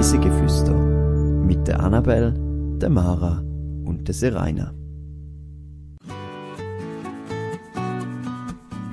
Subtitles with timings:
[0.00, 2.32] Reisegeflüster mit der Annabelle,
[2.80, 3.44] der Mara
[3.84, 4.72] und der Seraina.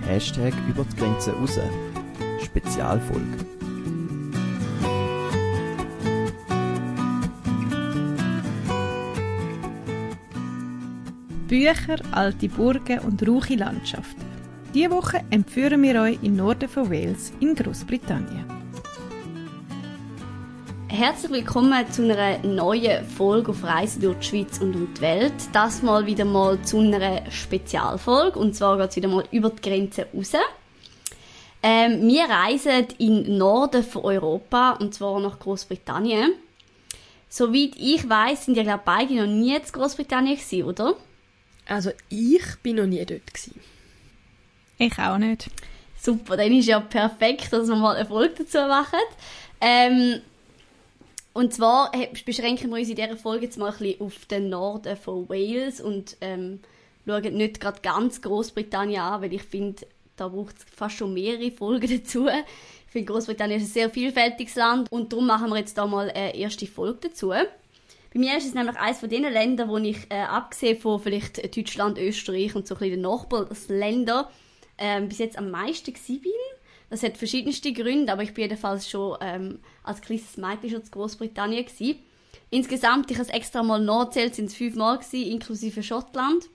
[0.01, 1.57] Hashtag über die Grenze raus.
[2.43, 3.38] Spezialfolge.
[11.48, 14.26] Bücher, alte Burgen und rauche Landschaften.
[14.73, 18.56] Diese Woche entführen wir euch im Norden von Wales in Großbritannien.
[20.97, 25.31] Herzlich willkommen zu einer neuen Folge auf Reise durch die Schweiz und um die Welt.
[25.53, 29.61] Das mal wieder mal zu einer Spezialfolge und zwar geht es wieder mal über die
[29.61, 30.31] Grenze raus.
[31.61, 36.33] Ähm, wir reisen in den Norden von Europa und zwar nach Großbritannien.
[37.29, 40.95] Soweit ich weiß, sind ja glaube beide noch nie in Großbritannien gewesen, oder?
[41.67, 43.59] Also ich bin noch nie dort gewesen.
[44.79, 45.51] Ich auch nicht.
[46.01, 48.98] Super, dann ist ja perfekt, dass wir mal eine Folge dazu machen.
[49.61, 50.21] Ähm,
[51.38, 51.91] und zwar
[52.26, 55.79] beschränken wir uns in dieser Folge jetzt mal ein bisschen auf den Norden von Wales
[55.79, 56.62] und ähm,
[57.05, 59.85] schauen nicht gerade ganz Großbritannien an, weil ich finde,
[60.16, 62.27] da braucht es fast schon mehrere Folgen dazu.
[62.27, 66.09] Ich finde, Großbritannien ist ein sehr vielfältiges Land und darum machen wir jetzt da mal
[66.09, 67.28] eine erste Folge dazu.
[67.28, 67.46] Bei
[68.16, 72.00] mir ist es nämlich eines von den Ländern, wo ich, äh, abgesehen von vielleicht Deutschland,
[72.00, 74.31] Österreich und so ein bisschen den Nachbarländer,
[74.79, 76.31] ähm, bis jetzt am meisten gewesen bin.
[76.90, 80.91] Das hat verschiedenste Gründe, aber ich bin jedenfalls schon ähm, als kleines Mädchen schon zu
[80.91, 82.00] Großbritannien gewesen.
[82.50, 86.46] Insgesamt, ich habe es extra mal nachgezählt, sind es fünfmal gewesen, inklusive Schottland.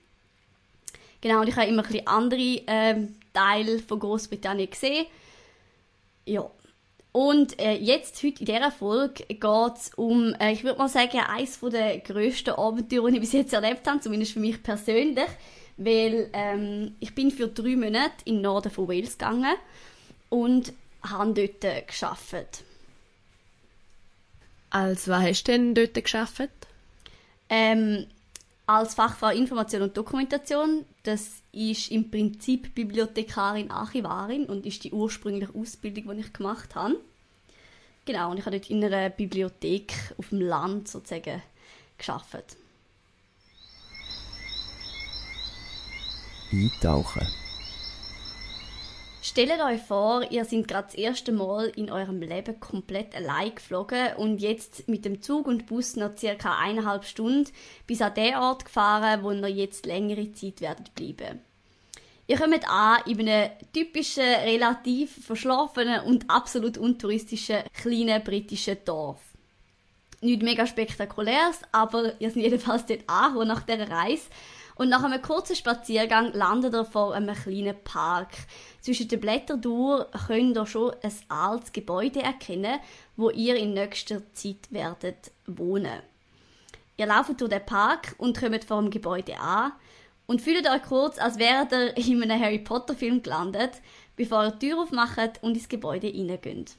[1.20, 5.06] Genau, und ich habe immer ein bisschen andere ähm, Teile von Großbritannien gesehen.
[6.24, 6.50] Ja,
[7.12, 11.20] und äh, jetzt, heute in dieser Folge, geht es um, äh, ich würde mal sagen,
[11.20, 15.28] eines der grössten Abenteuer, die ich bis jetzt erlebt habe, zumindest für mich persönlich.
[15.76, 19.56] Weil ähm, ich bin für drei Monate in den Norden von Wales gegangen
[20.32, 22.64] und habe dort gearbeitet.
[24.70, 26.50] Als was hast du denn dort gearbeitet?
[27.50, 28.06] Ähm,
[28.64, 30.86] als Fachfrau Information und Dokumentation.
[31.02, 36.96] Das ist im Prinzip Bibliothekarin, Archivarin und ist die ursprüngliche Ausbildung, die ich gemacht habe.
[38.06, 41.42] Genau, und ich habe dort in einer Bibliothek auf dem Land sozusagen
[41.98, 42.56] gearbeitet.
[46.50, 47.41] Eintauchen.
[49.24, 54.16] Stellt euch vor, ihr seid gerade das erste Mal in eurem Leben komplett allein geflogen
[54.16, 57.48] und jetzt mit dem Zug und Bus noch circa eineinhalb Stunden
[57.86, 61.38] bis an den Ort gefahren, wo ihr jetzt längere Zeit werdet bleiben.
[62.26, 69.20] Ihr kommt an in einem typischen, relativ verschlafenen und absolut untouristischen kleinen britischen Dorf.
[70.20, 74.24] Nicht mega spektakuläres, aber ihr seid jedenfalls dort an, nach dieser Reise
[74.76, 78.30] und nach einem kurzen Spaziergang landet ihr vor einem kleinen Park.
[78.80, 82.80] Zwischen den Blättern durch könnt ihr schon ein altes Gebäude erkennen,
[83.16, 86.00] wo ihr in nächster Zeit werdet wohnen.
[86.96, 89.72] Ihr lauft durch den Park und kommt vor dem Gebäude an
[90.26, 93.72] und fühlt euch kurz, als wäret ihr in einem Harry Potter Film gelandet,
[94.16, 96.76] bevor ihr die Tür aufmacht und ins Gebäude hineingeht.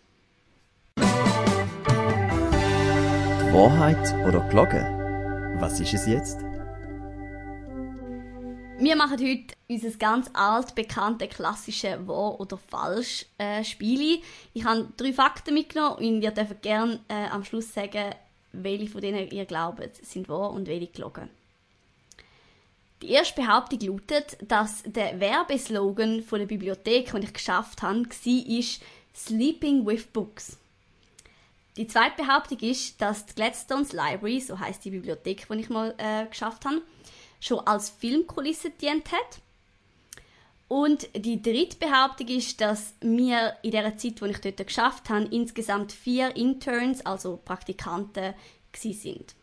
[3.54, 4.82] Wahrheit oder Glocke?
[5.60, 6.43] Was ist es jetzt?
[8.80, 13.62] Wir machen heute unser ganz alt bekannte klassische Wahr oder Falsch äh.
[13.62, 18.14] Ich habe drei Fakten mitgenommen und wir dürfen gerne äh, am Schluss sagen,
[18.52, 21.30] welche von denen ihr glaubt sind wahr und welche gelogen.
[23.02, 28.88] Die erste Behauptung lautet, dass der Werbeslogan von der Bibliothek, den ich geschafft habe, war
[29.16, 30.58] Sleeping with Books.
[31.78, 35.94] Die zweite Behauptung ist, dass die Gladstones Library, so heißt die Bibliothek, die ich mal
[35.98, 36.82] äh, geschafft habe,
[37.44, 39.42] schon als Filmkulisse dient hat.
[40.68, 45.28] Und die dritte Behauptung ist, dass wir in der Zeit, wo ich dort geschafft habe,
[45.30, 48.34] insgesamt vier Interns, also Praktikanten,
[48.76, 49.36] sind.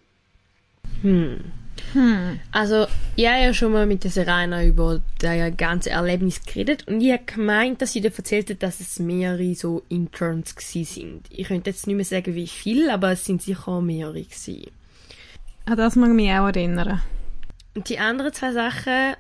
[1.03, 1.53] Hm.
[1.93, 2.41] Hm.
[2.51, 7.01] Also, ich habe ja schon mal mit der Serena über das ganze Erlebnis geredet und
[7.01, 11.27] ich habe gemeint, dass sie dir erzählt hat, dass es mehrere so Interns sind.
[11.31, 14.67] Ich könnte jetzt nicht mehr sagen, wie viele, aber es sind sicher mehrere gewesen.
[15.67, 17.01] An das mag ich mich auch erinnern.
[17.75, 19.15] Und die anderen zwei Sachen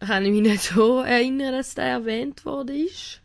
[0.00, 3.20] kann ich mich nicht so erinnern, dass da erwähnt ist.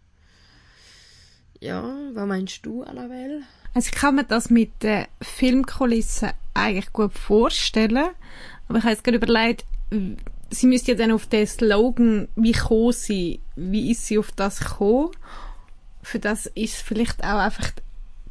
[1.59, 3.43] Ja, was meinst du, Annabelle?
[3.73, 8.09] Also ich kann mir das mit den Filmkulissen eigentlich gut vorstellen,
[8.67, 9.65] aber ich habe jetzt gerade überlegt,
[10.49, 14.59] sie müsste ja dann auf den Slogan wie kommen sein, wie ist sie auf das
[14.59, 15.11] gekommen?
[16.01, 17.71] Für das ist vielleicht auch einfach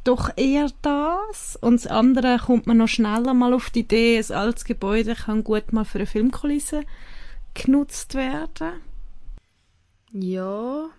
[0.03, 1.55] doch eher das.
[1.55, 5.43] Und das andere kommt man noch schneller mal auf die Idee, ein altes Gebäude kann
[5.43, 6.83] gut mal für eine Filmkulisse
[7.53, 8.81] genutzt werden.
[10.11, 10.89] Ja.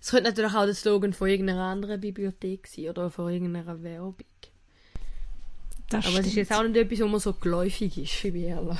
[0.00, 4.16] Es könnte natürlich auch der Slogan von irgendeiner anderen Bibliothek sein oder von irgendeiner Werbung.
[5.88, 8.42] Das Aber es ist jetzt auch nicht etwas, wo man so geläufig ist, ich bin
[8.42, 8.78] ehrlich.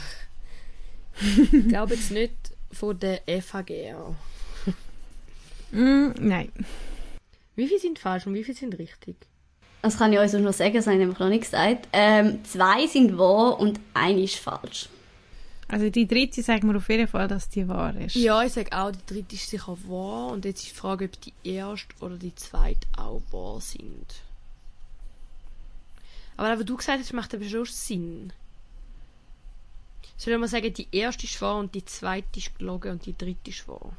[1.52, 2.32] ich glaube jetzt nicht
[2.72, 4.16] von der FHGR.
[5.72, 6.52] Mm, nein.
[7.54, 9.16] Wie viele sind falsch und wie viele sind richtig?
[9.82, 11.88] Das kann ich euch sonst noch sagen, das habe ich nämlich noch nicht gesagt.
[11.92, 14.88] Ähm, zwei sind wahr und eine ist falsch.
[15.68, 18.14] Also die dritte sagen wir auf jeden Fall, dass die wahr ist.
[18.14, 20.32] Ja, ich sage auch, die dritte ist sicher wahr.
[20.32, 24.06] Und jetzt ist die Frage, ob die erste oder die zweite auch wahr sind.
[26.36, 28.32] Aber was du gesagt hast, macht aber schon Sinn.
[30.16, 33.50] Sollen wir sagen, die erste ist wahr und die zweite ist gelogen und die dritte
[33.50, 33.96] ist wahr?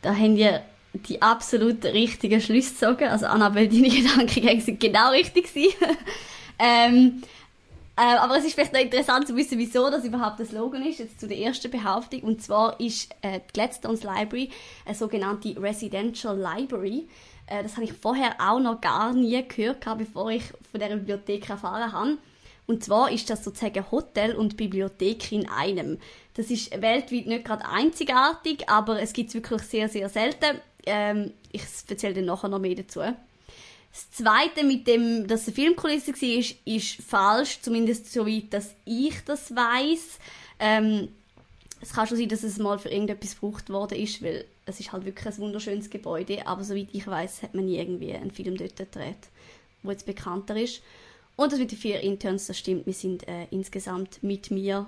[0.00, 3.08] Da haben wir die absolut richtigen Schlüsse gezogen.
[3.08, 5.74] Also Annabelle, deine Gedankengänge sind genau richtig gewesen.
[6.58, 7.22] ähm,
[7.96, 10.98] äh, aber es ist vielleicht noch interessant zu wissen, wieso das überhaupt ein Slogan ist,
[10.98, 12.22] jetzt zu der ersten Behauptung.
[12.22, 14.50] Und zwar ist äh, die Gladstones Library
[14.86, 17.06] eine sogenannte Residential Library.
[17.46, 21.50] Äh, das habe ich vorher auch noch gar nie gehört, bevor ich von der Bibliothek
[21.50, 22.18] erfahren habe.
[22.66, 25.98] Und zwar ist das sozusagen Hotel und Bibliothek in einem.
[26.34, 30.60] Das ist weltweit nicht gerade einzigartig, aber es gibt es wirklich sehr, sehr selten.
[30.86, 33.00] Ähm, ich erzähle dann nachher noch mehr dazu.
[33.00, 38.74] Das Zweite, mit dem, dass es eine Filmkulisse war, ist, ist falsch, zumindest soweit, dass
[38.86, 40.18] ich das weiß.
[40.58, 41.08] Ähm,
[41.82, 44.92] es kann schon sein, dass es mal für irgendetwas gebraucht worden ist, weil es ist
[44.92, 48.56] halt wirklich ein wunderschönes Gebäude, aber soweit ich weiß, hat man nie irgendwie einen Film
[48.56, 49.28] dort gedreht,
[49.82, 50.80] wo jetzt bekannter ist.
[51.36, 54.86] Und das mit den vier Interns, das stimmt, wir sind äh, insgesamt mit mir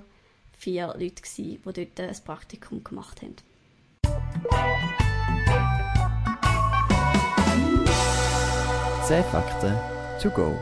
[0.57, 3.37] vier Leute gewesen, die dort ein Praktikum gemacht haben.
[9.15, 9.77] 10 Fakten
[10.21, 10.61] to go.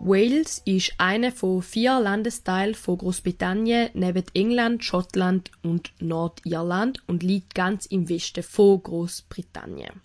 [0.00, 7.54] Wales ist einer von vier Landesteilen von Großbritannien neben England, Schottland und Nordirland und liegt
[7.54, 10.02] ganz im Westen von Großbritannien.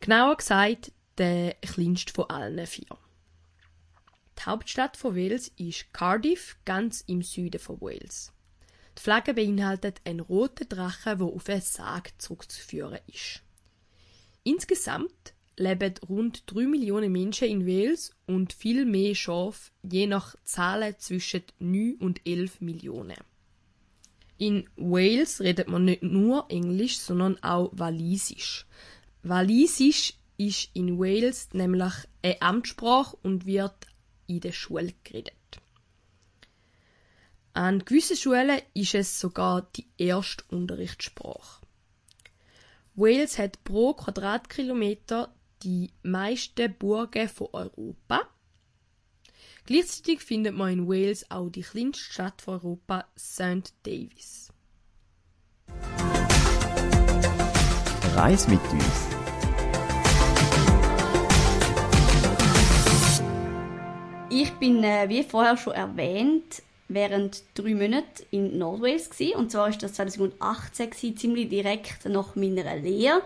[0.00, 2.98] Genauer gesagt, der kleinste von allen vier.
[4.40, 8.32] Die Hauptstadt von Wales ist Cardiff, ganz im Süden von Wales.
[8.98, 13.42] Die Flagge beinhaltet einen roten Drachen, der auf einen Sarg zurückzuführen ist.
[14.42, 20.94] Insgesamt leben rund 3 Millionen Menschen in Wales und viel mehr Schafe, je nach Zahlen
[20.98, 23.16] zwischen 9 und 11 Millionen.
[24.38, 28.66] In Wales redet man nicht nur Englisch, sondern auch Walisisch.
[29.22, 33.86] Walisisch ist in Wales nämlich eine Amtssprache und wird
[34.26, 35.34] in der Schule geredet.
[37.54, 41.60] An gewissen Schulen ist es sogar die erste Unterrichtssprache.
[42.94, 45.32] Wales hat pro Quadratkilometer
[45.62, 48.22] die meisten Burgen von Europa.
[49.64, 53.72] Gleichzeitig findet man in Wales auch die kleinste Stadt von Europa, St.
[53.84, 54.52] Davis.
[58.14, 59.12] Reis mit uns.
[64.30, 69.68] Ich bin, äh, wie vorher schon erwähnt, während drei Monaten in Nordwales gsi und zwar
[69.68, 73.22] ist das 2018 gewesen, ziemlich direkt nach meiner Lehre.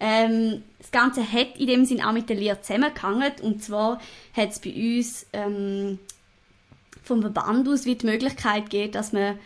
[0.00, 4.00] Ähm, das Ganze hat in dem Sinn auch mit der Lehre zusammengehangen und zwar
[4.36, 5.98] hat es bei uns ähm,
[7.02, 9.38] vom Verband aus wie die Möglichkeit gegeben, dass man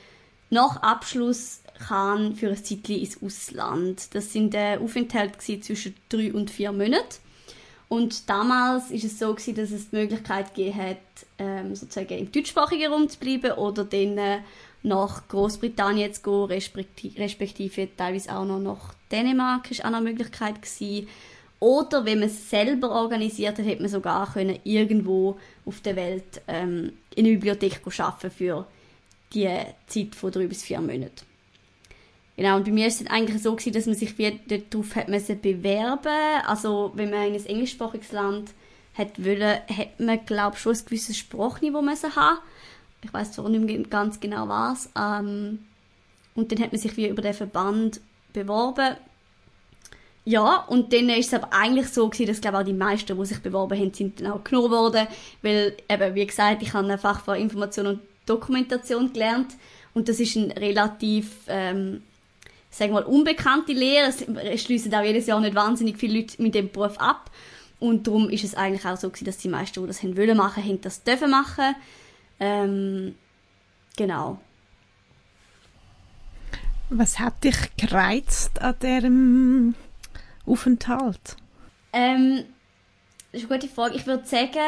[0.50, 4.14] nach Abschluss kann für ein Zeitchen ins Ausland.
[4.14, 7.20] Das sind äh, Aufenthalte zwischen drei und vier Monaten.
[7.88, 10.98] Und damals ist es so gewesen, dass es die Möglichkeit gegeben hat,
[11.38, 14.38] ähm, sozusagen im deutschsprachigen Raum zu bleiben oder dann äh,
[14.82, 20.62] nach Großbritannien zu gehen, respektive, respektive teilweise auch noch nach Dänemark ist auch eine Möglichkeit
[20.62, 21.08] gewesen.
[21.60, 26.40] Oder wenn man es selber organisiert hat, hätte man sogar können irgendwo auf der Welt
[26.46, 28.66] ähm, in einer Bibliothek arbeiten für
[29.34, 29.48] die
[29.86, 31.26] Zeit von drei bis vier Monaten.
[32.36, 35.08] Genau, und bei mir ist es eigentlich so gewesen, dass man sich wie darauf hat
[35.08, 36.44] müssen bewerben.
[36.46, 38.50] Also, wenn man in ein englischsprachiges Land
[38.94, 42.38] hat wollen, hat man, glaube ich, schon ein gewisses Sprachniveau müssen haben.
[43.08, 44.90] Ich weiß zwar nicht ganz genau was.
[44.96, 45.60] Ähm,
[46.34, 48.00] und dann hat man sich wie über den Verband
[48.34, 48.96] beworben.
[50.26, 53.18] Ja, und dann ist es aber eigentlich so gewesen, dass, glaube ich, auch die meisten,
[53.18, 55.06] die sich beworben haben, sind dann auch genommen worden.
[55.40, 59.54] Weil, eben, wie gesagt, ich habe ein Fach für Information und Dokumentation gelernt.
[59.94, 62.02] Und das ist ein relativ, ähm,
[62.70, 64.12] sagen wir mal, unbekannte Lehre.
[64.52, 67.30] Es schließen auch jedes Jahr nicht wahnsinnig viele Leute mit dem Beruf ab.
[67.80, 70.36] Und darum ist es eigentlich auch so gewesen, dass die meisten, die das haben wollen
[70.36, 71.74] machen, haben das dürfen machen.
[72.40, 73.14] Ähm,
[73.96, 74.38] genau.
[76.90, 79.74] Was hat dich gereizt an diesem
[80.46, 81.36] Aufenthalt?
[81.92, 82.44] Ähm,
[83.32, 83.96] das ist eine gute Frage.
[83.96, 84.58] Ich würde sagen,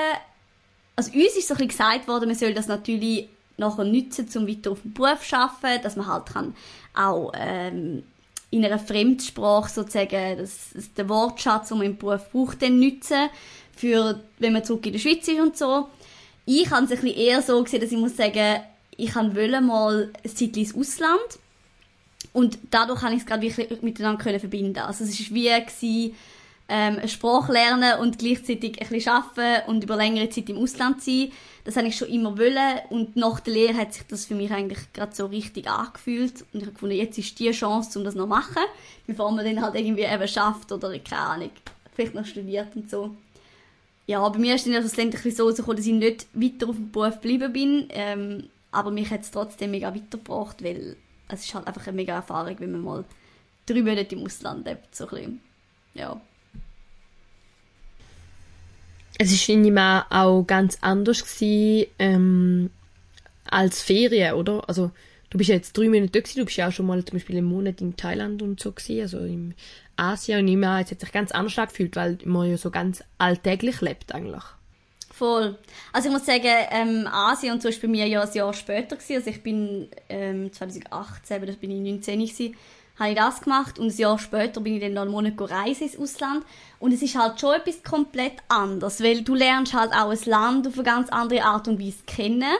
[0.96, 4.48] also uns ist so ein bisschen gesagt worden, man soll das natürlich nachher nutzen, um
[4.48, 6.54] weiter auf dem Beruf zu arbeiten, dass man halt kann
[6.94, 8.02] auch ähm,
[8.50, 13.28] in einer Fremdsprache sozusagen das, das, den Wortschatz, den man im Beruf braucht, dann nutzen
[13.76, 15.88] für, wenn man zurück in der Schweiz ist und so.
[16.52, 18.60] Ich habe es eher so gesehen, dass ich muss sagen,
[18.96, 21.38] ich wollte mal ein Zeit ins Ausland.
[22.32, 24.80] Und dadurch habe ich es gerade wirklich miteinander können verbinden.
[24.80, 26.16] Also es war wie gewesen,
[26.68, 31.30] ähm, Sprache lernen und gleichzeitig ein bisschen arbeiten und über längere Zeit im Ausland sein.
[31.62, 34.50] Das habe ich schon immer wollen und nach der Lehre hat sich das für mich
[34.50, 38.16] eigentlich gerade so richtig angefühlt und ich habe gefunden, jetzt ist die Chance, um das
[38.16, 38.62] noch zu machen,
[39.06, 41.50] bevor man dann halt irgendwie eben schafft oder keine Ahnung,
[41.94, 43.16] vielleicht noch studiert und so.
[44.06, 47.14] Ja, bei mir ist dann schlussendlich so gekommen, dass ich nicht weiter auf dem Beruf
[47.14, 50.96] geblieben bin, ähm, aber mich hat es trotzdem mega weitergebracht, weil
[51.28, 53.04] es ist halt einfach eine mega Erfahrung, wenn man mal
[53.66, 55.06] drei Monate im Ausland lebt, so.
[55.94, 56.20] Ja.
[59.18, 62.70] Es ist in Nima auch ganz anders gewesen, ähm,
[63.44, 64.68] als Ferien, oder?
[64.68, 64.92] Also,
[65.30, 67.18] du bist ja jetzt drei Monate da gewesen, du bist ja auch schon mal zum
[67.18, 69.54] Beispiel einen Monat in Thailand und so gewesen, also in
[70.00, 73.80] Asien und Nima, jetzt hat sich ganz anders angefühlt, weil man ja so ganz alltäglich
[73.80, 74.42] lebt eigentlich.
[75.12, 75.58] Voll.
[75.92, 78.96] Also ich muss sagen, ähm, Asien und so ist bei mir ja ein Jahr später
[78.96, 79.16] gewesen.
[79.16, 82.56] Also ich bin ähm, 2018, das bin ich 19 gewesen,
[82.98, 85.88] habe ich das gemacht und ein Jahr später bin ich dann noch einen Monat reisen
[85.88, 86.44] ins Ausland
[86.78, 90.66] und es ist halt schon etwas komplett anders, weil du lernst halt auch ein Land
[90.66, 92.56] auf eine ganz andere Art und Weise kennen.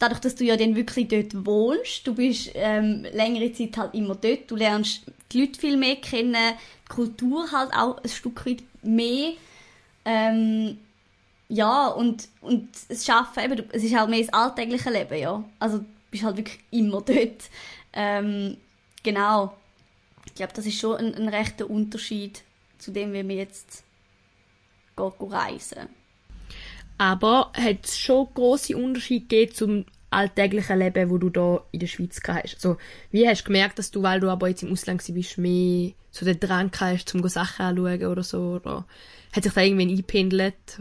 [0.00, 4.16] Dadurch, dass du ja dann wirklich dort wohnst, du bist ähm, längere Zeit halt immer
[4.16, 6.54] dort, du lernst die Leute viel mehr kennen,
[6.90, 9.32] Kultur halt auch ein Stück weit mehr.
[10.04, 10.78] Ähm,
[11.48, 15.42] ja, und, und es Schaffen, eben, es ist halt mehr das alltägliche Leben, ja.
[15.58, 17.50] Also, du bist halt wirklich immer dort.
[17.92, 18.56] Ähm,
[19.02, 19.56] genau.
[20.26, 22.42] Ich glaube, das ist schon ein, ein rechter Unterschied
[22.78, 23.84] zu dem, wie wir jetzt
[24.96, 25.88] gehen, reisen.
[26.98, 31.86] Aber hat es schon grosse Unterschiede gegeben zum alltäglichen Leben, wo du da in der
[31.86, 32.54] Schweiz hast?
[32.56, 32.76] Also,
[33.10, 36.24] wie hast du gemerkt, dass du, weil du aber jetzt im Ausland warst, mehr so
[36.24, 38.38] den Drang hast, um Sachen anzuschauen oder so?
[38.56, 38.84] Oder
[39.32, 40.80] hat sich da irgendwie eingependelt?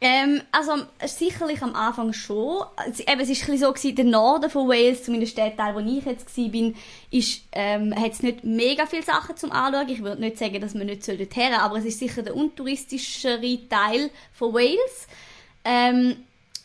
[0.00, 0.74] Ähm, also
[1.04, 2.64] sicherlich am Anfang schon.
[2.98, 6.36] Eben, es war so, gewesen, der Norden von Wales, zumindest der Teil, wo ich jetzt
[6.38, 6.72] war,
[7.52, 9.88] ähm, hat es nicht mega viele Sachen zum Anschauen.
[9.88, 13.68] Ich würde nicht sagen, dass man nicht dort her aber es ist sicher der untouristischere
[13.68, 15.08] Teil von Wales.
[15.64, 16.16] Ähm,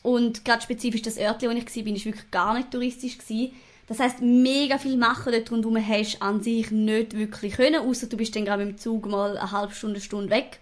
[0.04, 3.54] und gerade spezifisch das Örtchen, wo ich war, ist wirklich gar nicht touristisch gewesen.
[3.88, 8.18] Das heißt, mega viel machen dort rundherum hast an sich nicht wirklich können, außer du
[8.18, 10.60] bist dann gerade mit dem Zug mal eine halbe Stunde, Stunde weg.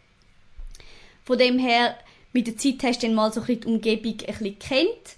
[1.23, 1.95] Von dem her,
[2.33, 5.15] mit der Zeit hast du dann mal so ein bisschen die Umgebung ein bisschen kennt.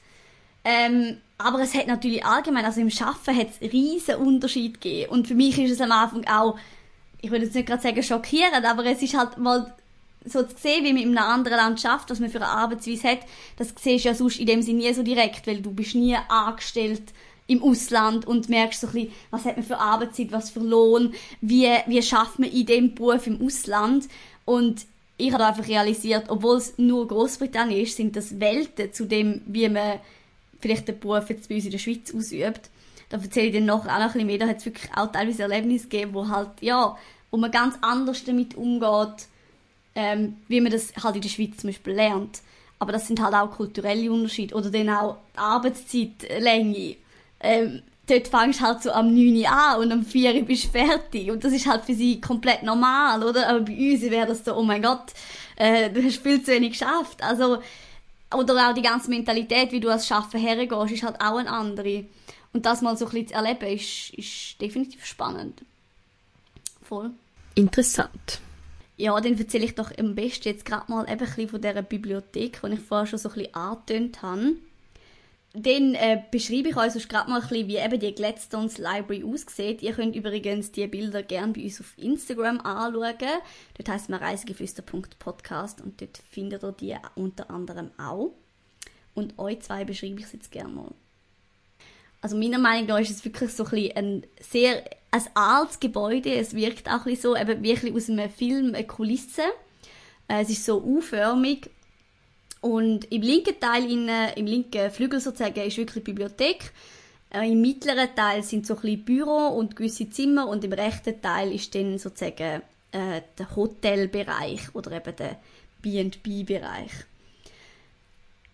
[0.65, 5.11] Ähm, aber es hat natürlich allgemein, also im Schaffen hat es riesen Unterschied gegeben.
[5.11, 6.57] Und für mich ist es am Anfang auch,
[7.21, 9.73] ich würde jetzt nicht gerade sagen schockierend, aber es ist halt mal
[10.25, 13.09] so zu sehen, wie man in einem anderen Land schafft, was man für eine Arbeitsweise
[13.09, 13.19] hat,
[13.57, 16.15] das siehst du ja sonst in dem Sinne nie so direkt, weil du bist nie
[16.15, 17.03] angestellt
[17.53, 21.13] im Ausland und merkst so ein bisschen, was hat man für Arbeitszeit, was für Lohn,
[21.41, 24.07] wie, wie schafft man in dem Beruf im Ausland
[24.45, 24.85] und
[25.17, 29.69] ich habe einfach realisiert, obwohl es nur Großbritannien ist, sind das Welten zu dem, wie
[29.69, 29.99] man
[30.59, 32.69] vielleicht den Beruf jetzt bei uns in der Schweiz ausübt.
[33.09, 34.37] Da erzähle ich dann noch auch noch ein bisschen mehr.
[34.39, 36.97] Da hat es wirklich auch teilweise Erlebnisse gegeben, wo halt, ja,
[37.29, 39.27] wo man ganz anders damit umgeht,
[39.95, 42.41] ähm, wie man das halt in der Schweiz zum Beispiel lernt.
[42.79, 44.55] Aber das sind halt auch kulturelle Unterschiede.
[44.55, 46.95] Oder dann auch die Arbeitszeitlänge.
[47.43, 50.65] Ähm, dort fängst du halt so am 9 Uhr an und am 4 Uhr bist
[50.65, 51.29] du fertig.
[51.29, 53.47] Und das ist halt für sie komplett normal, oder?
[53.49, 55.13] Aber bei uns wäre das so, oh mein Gott,
[55.55, 57.21] äh, du hast viel zu wenig geschafft.
[57.21, 57.59] Also,
[58.33, 62.05] oder auch die ganze Mentalität, wie du als Schaffen hergehst, ist halt auch eine andere.
[62.51, 65.61] Und das mal so ein bisschen zu erleben, ist, ist definitiv spannend.
[66.83, 67.11] Voll.
[67.55, 68.41] Interessant.
[68.97, 71.81] Ja, dann erzähle ich doch am besten jetzt gerade mal eben ein bisschen von dieser
[71.81, 74.55] Bibliothek, die ich vorher schon so ein bisschen angetönt habe.
[75.55, 79.23] Dann äh, beschreibe ich euch sonst gerade mal ein bisschen, wie eben die Gladstones Library
[79.23, 79.83] aussieht.
[79.83, 83.15] Ihr könnt übrigens die Bilder gerne bei uns auf Instagram anschauen.
[83.77, 88.33] Dort heisst man reisegeflüster.podcast und dort findet ihr die unter anderem auch.
[89.13, 90.91] Und euch zwei beschreibe ich es jetzt gerne mal.
[92.19, 96.33] Also meiner Meinung nach ist es wirklich so ein, bisschen ein sehr ein altes Gebäude.
[96.33, 99.43] Es wirkt auch ein bisschen so, eben wirklich aus einem Film, eine Kulisse.
[100.27, 101.69] Äh, es ist so U-förmig
[102.63, 106.71] und im linken Teil, innen, im linken Flügel sozusagen, ist wirklich die Bibliothek.
[107.29, 111.21] Äh, Im mittleren Teil sind so ein bisschen Büro und gewisse Zimmer und im rechten
[111.21, 112.61] Teil ist dann sozusagen
[112.93, 115.39] äh, der Hotelbereich oder eben der
[115.81, 116.91] B&B-Bereich.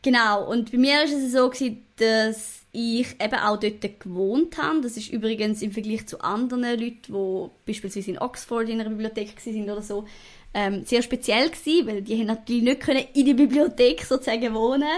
[0.02, 4.82] Genau, und bei mir ist es so gewesen, dass ich eben auch dort gewohnt habe.
[4.82, 9.40] Das ist übrigens im Vergleich zu anderen Leuten, die beispielsweise in Oxford in einer Bibliothek
[9.40, 10.08] sind oder so,
[10.54, 14.90] ähm, sehr speziell gewesen, weil die haben natürlich nicht können in der Bibliothek sozusagen wohnen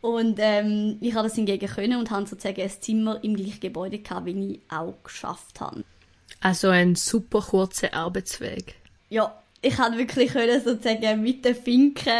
[0.00, 3.98] und ähm, ich habe das hingegen können und habe sozusagen ein Zimmer im gleichen Gebäude
[3.98, 5.84] gehabt, wie ich auch geschafft habe.
[6.40, 8.76] Also ein super kurzer Arbeitsweg.
[9.08, 12.12] Ja, ich konnte wirklich können, sozusagen mit den Finken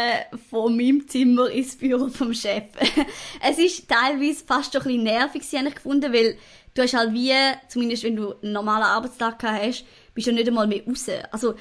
[0.49, 2.63] von meinem Zimmer ins Büro vom Chef.
[3.41, 6.37] es ist teilweise fast schon ein bisschen nervig, habe ich gefunden, weil
[6.73, 7.33] du hast halt wie,
[7.69, 11.05] zumindest wenn du einen normalen Arbeitstag hast, bist du nicht einmal mehr raus.
[11.31, 11.55] Also,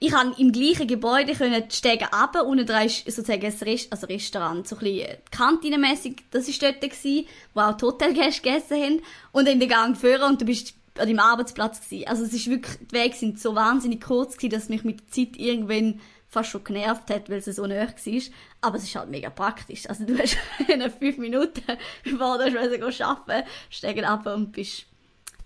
[0.00, 3.92] ich habe im gleichen Gebäude können die Stege runter, unten dran ist sozusagen ein Rest,
[3.92, 8.82] also Restaurant, so ein bisschen kantinenmässig, das war dort gewesen, wo auch die Hotelgäste gegessen
[8.82, 12.06] haben, und in den Gang führen und du bist an deinem Arbeitsplatz gewesen.
[12.06, 15.10] Also es ist wirklich, die Wege sind so wahnsinnig kurz gewesen, dass mich mit der
[15.10, 18.22] Zeit irgendwann fast schon genervt hat, weil es so nah war.
[18.60, 19.88] Aber es ist halt mega praktisch.
[19.88, 20.36] Also du hast
[20.68, 21.62] in fünf Minuten,
[22.04, 24.86] bevor du arbeiten arbeiten steigen ab und bist,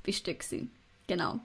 [0.02, 0.70] bist dort gewesen.
[1.06, 1.40] Genau.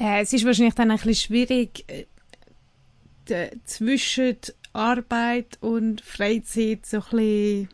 [0.00, 4.38] Äh, es ist wahrscheinlich dann ein bisschen schwierig, äh, zwischen
[4.72, 7.68] Arbeit und Freizeit so ein bisschen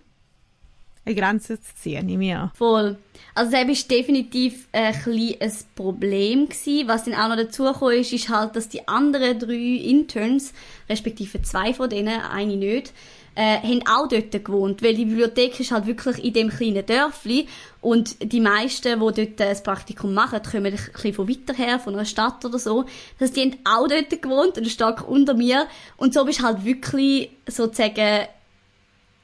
[1.07, 2.51] eine Grenze zu ziehen, nehme ich an.
[2.55, 2.99] Voll.
[3.35, 6.89] Also das war definitiv ein, ein Problem gewesen.
[6.89, 10.53] Was dann auch noch dazu gekommen ist, ist halt, dass die anderen drei Interns,
[10.89, 12.93] respektive zwei von denen, eine nicht,
[13.37, 17.47] äh, haben auch dort gewohnt, weil die Bibliothek ist halt wirklich in dem kleinen Dörfli
[17.83, 21.95] und die meisten, die dort das Praktikum machen, kommen ein bisschen von weiter her, von
[21.95, 22.85] einer Stadt oder so.
[23.19, 25.67] Das heißt, die haben auch dort gewohnt und stark unter mir
[25.99, 28.27] und so bist halt wirklich sozusagen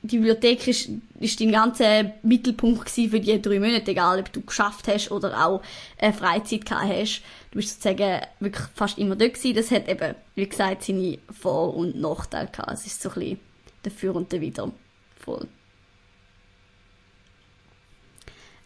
[0.05, 0.91] die Bibliothek ist,
[1.21, 5.63] ist dein ganzer Mittelpunkt für die drei Monate, egal ob du geschafft hast oder auch
[5.97, 7.23] äh, Freizeit gehabt hast.
[7.53, 9.55] Du bist sozusagen wirklich fast immer dort gewesen.
[9.55, 12.73] Das hat eben, wie gesagt, seine Vor- und Nachteile gehabt.
[12.73, 13.52] Es ist so ein bisschen
[13.83, 14.71] dafür und dawider.
[15.17, 15.47] Voll.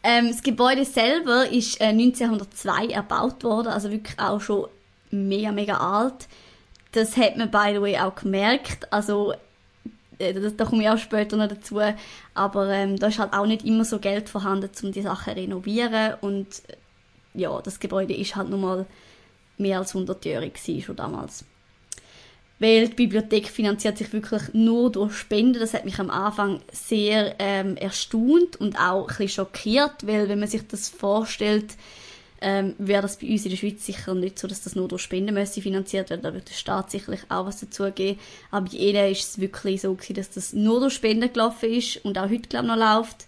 [0.03, 4.69] Ähm, das Gebäude selber ist äh, 1902 erbaut worden, also wirklich auch schon
[5.11, 6.29] mega, mega alt.
[6.93, 8.93] Das hat man, by the way, auch gemerkt.
[8.93, 9.35] Also
[10.19, 11.81] äh, da komme ich auch später noch dazu,
[12.35, 15.41] aber ähm, da ist halt auch nicht immer so Geld vorhanden, um die Sachen zu
[15.41, 16.77] renovieren und äh,
[17.35, 18.87] ja, das Gebäude ist halt nun mal
[19.59, 21.45] mehr als 100-jährig schon damals.
[22.59, 25.61] Weil die Bibliothek finanziert sich wirklich nur durch Spenden.
[25.61, 30.49] Das hat mich am Anfang sehr ähm, erstaunt und auch ein schockiert, weil wenn man
[30.49, 31.75] sich das vorstellt,
[32.41, 35.03] ähm, wäre das bei uns in der Schweiz sicher nicht so, dass das nur durch
[35.03, 36.25] Spendenmesse finanziert wird.
[36.25, 38.19] Da wird der Staat sicherlich auch was dazu geben.
[38.51, 42.05] Aber bei ihnen ist es wirklich so gewesen, dass das nur durch Spenden gelaufen ist
[42.05, 43.27] und auch heute, glaube ich, noch läuft.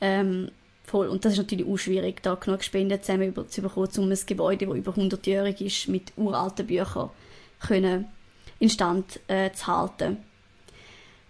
[0.00, 0.50] Ähm,
[0.84, 1.08] voll.
[1.08, 4.66] Und das ist natürlich auch schwierig, da genug Spenden zusammen zu bekommen, um ein Gebäude,
[4.66, 7.10] das über 100-jährig ist, mit uralten Büchern
[7.60, 8.06] können
[8.58, 10.18] instand äh, zu halten.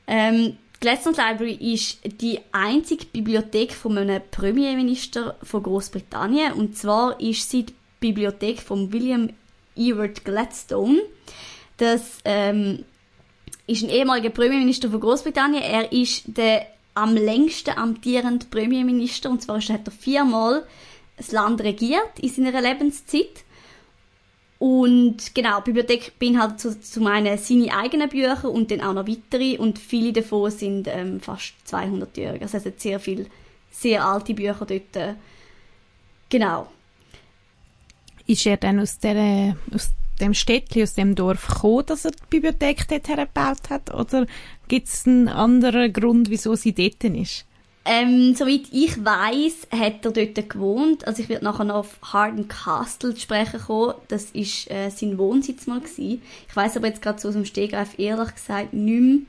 [0.07, 7.21] Ähm, die Gladstone Library ist die einzige Bibliothek von einem Premierminister von Großbritannien und zwar
[7.21, 9.31] ist sie die Bibliothek von William
[9.75, 11.01] Ewart Gladstone.
[11.79, 12.85] Das ähm,
[13.67, 15.63] ist ein ehemaliger Premierminister von Großbritannien.
[15.63, 20.65] Er ist der am längsten amtierende Premierminister und zwar hat er viermal
[21.17, 23.45] das Land regiert in seiner Lebenszeit.
[24.59, 29.07] Und genau, die Bibliothek beinhaltet zu, zum einen seine eigenen Bücher und dann auch noch
[29.07, 32.43] weitere und viele davon sind ähm, fast 200-jährig.
[32.43, 33.27] Also es hat sehr viele
[33.71, 34.97] sehr alte Bücher dort.
[34.97, 35.15] Äh,
[36.29, 36.69] genau.
[38.27, 39.91] Ist er dann aus, der, aus
[40.21, 43.95] dem Städtchen, aus dem Dorf gekommen, dass er die Bibliothek dort hergebaut hat?
[43.95, 44.27] Oder
[44.67, 47.47] gibt es einen anderen Grund, wieso sie dort ist?
[47.91, 51.07] Ähm, soweit ich weiß, hat er dort gewohnt.
[51.07, 53.95] Also ich werde nachher noch auf Harden Castle zu sprechen kommen.
[54.09, 56.21] Das ist äh, sein Wohnsitz mal gewesen.
[56.47, 59.27] Ich weiß aber jetzt gerade so aus dem Stegreif ehrlich gesagt nicht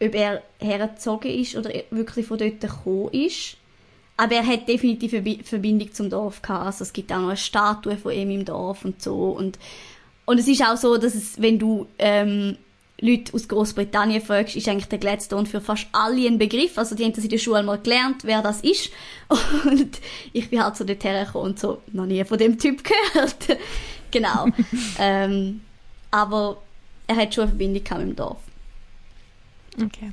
[0.00, 3.56] mehr, ob er hergezogen ist oder wirklich von dort gekommen ist.
[4.16, 6.66] Aber er hat definitiv eine Verbindung zum Dorf gehabt.
[6.66, 9.30] Also es gibt auch noch eine Statue von ihm im Dorf und so.
[9.30, 9.60] Und,
[10.24, 12.56] und es ist auch so, dass es, wenn du ähm,
[13.00, 16.78] Leute aus Großbritannien fragst, ist eigentlich der Gladstone für fast alle ein Begriff.
[16.78, 18.90] Also die haben das in der Schule mal gelernt, wer das ist.
[19.64, 20.00] Und
[20.32, 23.36] ich bin halt so dort hergekommen und so noch nie von dem Typ gehört.
[24.10, 24.46] genau.
[24.98, 25.60] ähm,
[26.10, 26.62] aber
[27.06, 28.40] er hat schon eine Verbindung mit dem Dorf.
[29.74, 30.12] Okay.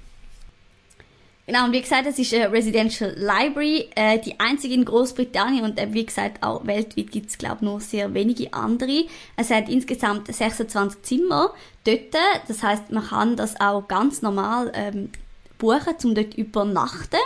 [1.46, 5.78] Genau, und wie gesagt, es ist eine Residential Library, äh, die einzige in Großbritannien und
[5.78, 9.06] äh, wie gesagt auch weltweit gibt es glaube ich nur sehr wenige andere.
[9.36, 11.54] Es hat insgesamt 26 Zimmer
[11.84, 12.16] dort,
[12.48, 15.10] das heißt man kann das auch ganz normal ähm,
[15.58, 17.20] buchen, um dort übernachten.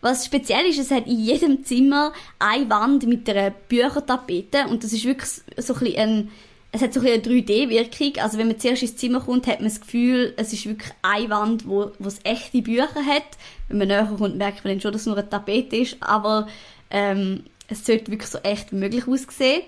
[0.00, 4.92] Was speziell ist, es hat in jedem Zimmer eine Wand mit einer Büchertapete und das
[4.92, 6.30] ist wirklich so ein bisschen ein
[6.72, 8.22] es hat so ein eine 3D-Wirkung.
[8.22, 11.30] Also wenn man zuerst ins Zimmer kommt, hat man das Gefühl, es ist wirklich eine
[11.30, 13.24] Wand, wo, wo es echte Bücher hat.
[13.68, 15.96] Wenn man näher kommt, merkt man dann schon, dass es nur eine Tapete ist.
[16.00, 16.48] Aber
[16.90, 19.62] ähm, es sollte wirklich so echt wie möglich aussehen.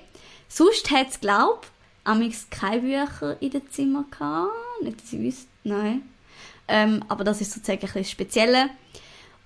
[0.48, 1.60] Sonst hat es, glaube
[2.22, 4.52] ich, keine Bücher in den Zimmer gehabt.
[4.82, 6.02] Nicht, dass ich wüsste, nein.
[6.68, 8.70] Ähm, aber das ist sozusagen ein bisschen speziell.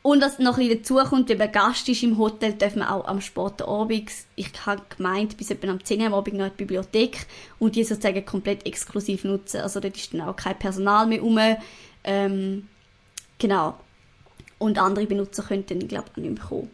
[0.03, 2.89] Und was noch ein bisschen dazu kommt, wenn man Gast ist im Hotel, darf man
[2.89, 6.47] auch am späten Abend, ich habe gemeint, bis etwa am 10 Uhr am Abend noch
[6.47, 7.27] in die Bibliothek
[7.61, 9.61] und die sozusagen komplett exklusiv nutzen.
[9.61, 11.39] Also dort ist dann auch kein Personal mehr rum.
[12.03, 12.69] Ähm,
[13.39, 13.79] genau.
[14.59, 16.71] Und andere Benutzer könnten dann, glaube ich, nicht mehr kommen.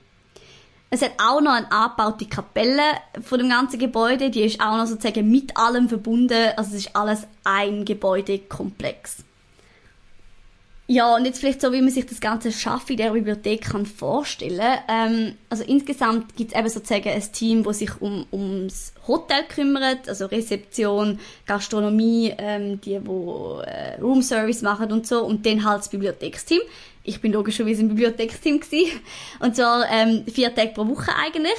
[0.90, 2.82] Es hat auch noch eine angebaute Kapelle
[3.20, 6.96] von dem ganzen Gebäude, die ist auch noch sozusagen mit allem verbunden, also es ist
[6.96, 9.18] alles ein Gebäudekomplex.
[10.90, 13.84] Ja, und jetzt vielleicht so, wie man sich das ganze Schaffen in der Bibliothek kann
[13.84, 14.78] vorstellen.
[14.88, 20.08] Ähm, also insgesamt gibt es eben sozusagen ein Team, das sich um, ums Hotel kümmert,
[20.08, 25.90] also Rezeption, Gastronomie, ähm, die, wo äh, Roomservice machen und so, und dann halt das
[25.90, 26.60] Bibliotheksteam.
[27.04, 29.00] Ich bin logischerweise im Bibliotheksteam gewesen.
[29.40, 31.56] Und zwar ähm, vier Tage pro Woche eigentlich.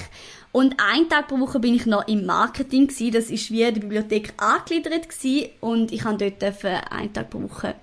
[0.51, 3.13] Und einen Tag pro Woche bin ich noch im Marketing gewesen.
[3.13, 5.49] Das ist wie die Bibliothek angegliedert gewesen.
[5.59, 7.73] Und ich habe dort einen Tag pro Woche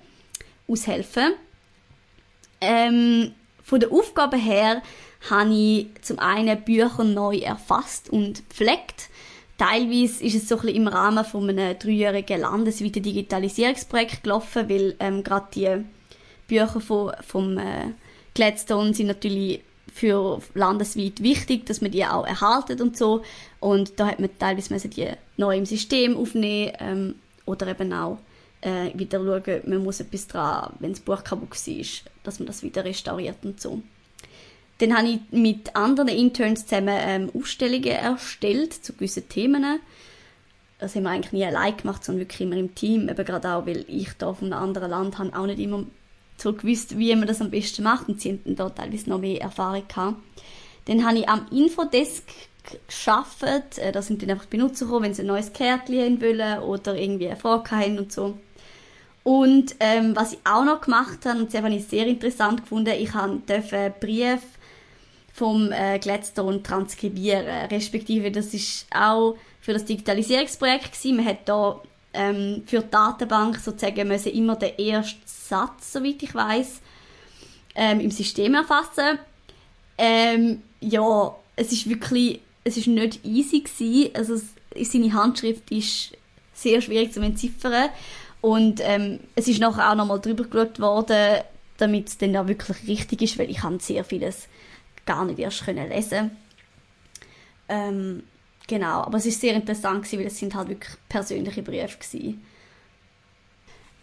[0.67, 1.33] aushelfen.
[2.61, 4.81] Ähm, von der Aufgabe her
[5.29, 9.09] habe ich zum einen Bücher neu erfasst und pflegt.
[9.57, 14.95] Teilweise ist es so ein bisschen im Rahmen von einem dreijährigen landesweiten Digitalisierungsprojekt gelaufen, weil
[14.99, 15.83] ähm, gerade die
[16.47, 17.93] Bücher von, vom äh,
[18.35, 23.23] Gladstone sind natürlich für landesweit wichtig, dass man die auch erhalten und so.
[23.59, 28.19] Und da hat man teilweise die neu im System aufnehmen ähm, oder eben auch
[28.61, 31.85] äh, wieder schauen, man muss etwas dran, wenn das Buch kaputt war,
[32.23, 33.81] dass man das wieder restauriert und so.
[34.79, 39.79] Dann habe ich mit anderen Interns zusammen ähm, Ausstellungen erstellt zu gewissen Themen.
[40.79, 43.09] Das haben wir eigentlich nie allein gemacht, sondern wirklich immer im Team.
[43.09, 45.83] Eben gerade auch, weil ich da von einem anderen Land habe auch nicht immer
[46.37, 48.07] so gewusst, wie man das am besten macht.
[48.07, 50.17] Und sie haben da teilweise noch mehr Erfahrung gehabt.
[50.85, 52.23] Dann habe ich am Infodesk
[52.87, 53.43] geschafft.
[53.77, 57.27] Äh, da sind dann einfach Benutzer gekommen, wenn sie ein neues Kärtchen wollen oder irgendwie
[57.27, 58.37] eine Frage haben und so.
[59.27, 62.93] Und ähm, was ich auch noch gemacht habe, und das habe ich sehr interessant gefunden,
[62.97, 64.39] ich durfte Brief
[65.33, 71.17] vom äh, Gladstone transkribieren, respektive das ist auch für das Digitalisierungsprojekt gewesen.
[71.17, 71.81] Man hat da
[72.13, 76.79] ähm, für die Datenbank sozusagen müssen immer den ersten Satz, soweit ich weiß,
[77.75, 79.19] ähm, im System erfassen.
[79.97, 84.09] Ähm, ja, es ist wirklich, es ist nicht easy gewesen.
[84.13, 84.39] Also
[84.73, 86.13] seine Handschrift ist
[86.53, 87.89] sehr schwierig zu entziffern
[88.47, 91.41] und ähm, es ist nachher auch nochmal drüber geschaut worden,
[91.75, 94.47] damit es dann auch wirklich richtig ist, weil ich habe sehr vieles
[95.05, 96.31] gar nicht erst können lesen.
[97.67, 98.23] Ähm,
[98.65, 102.41] genau, aber es ist sehr interessant gewesen, weil es sind halt wirklich persönliche Briefe gewesen.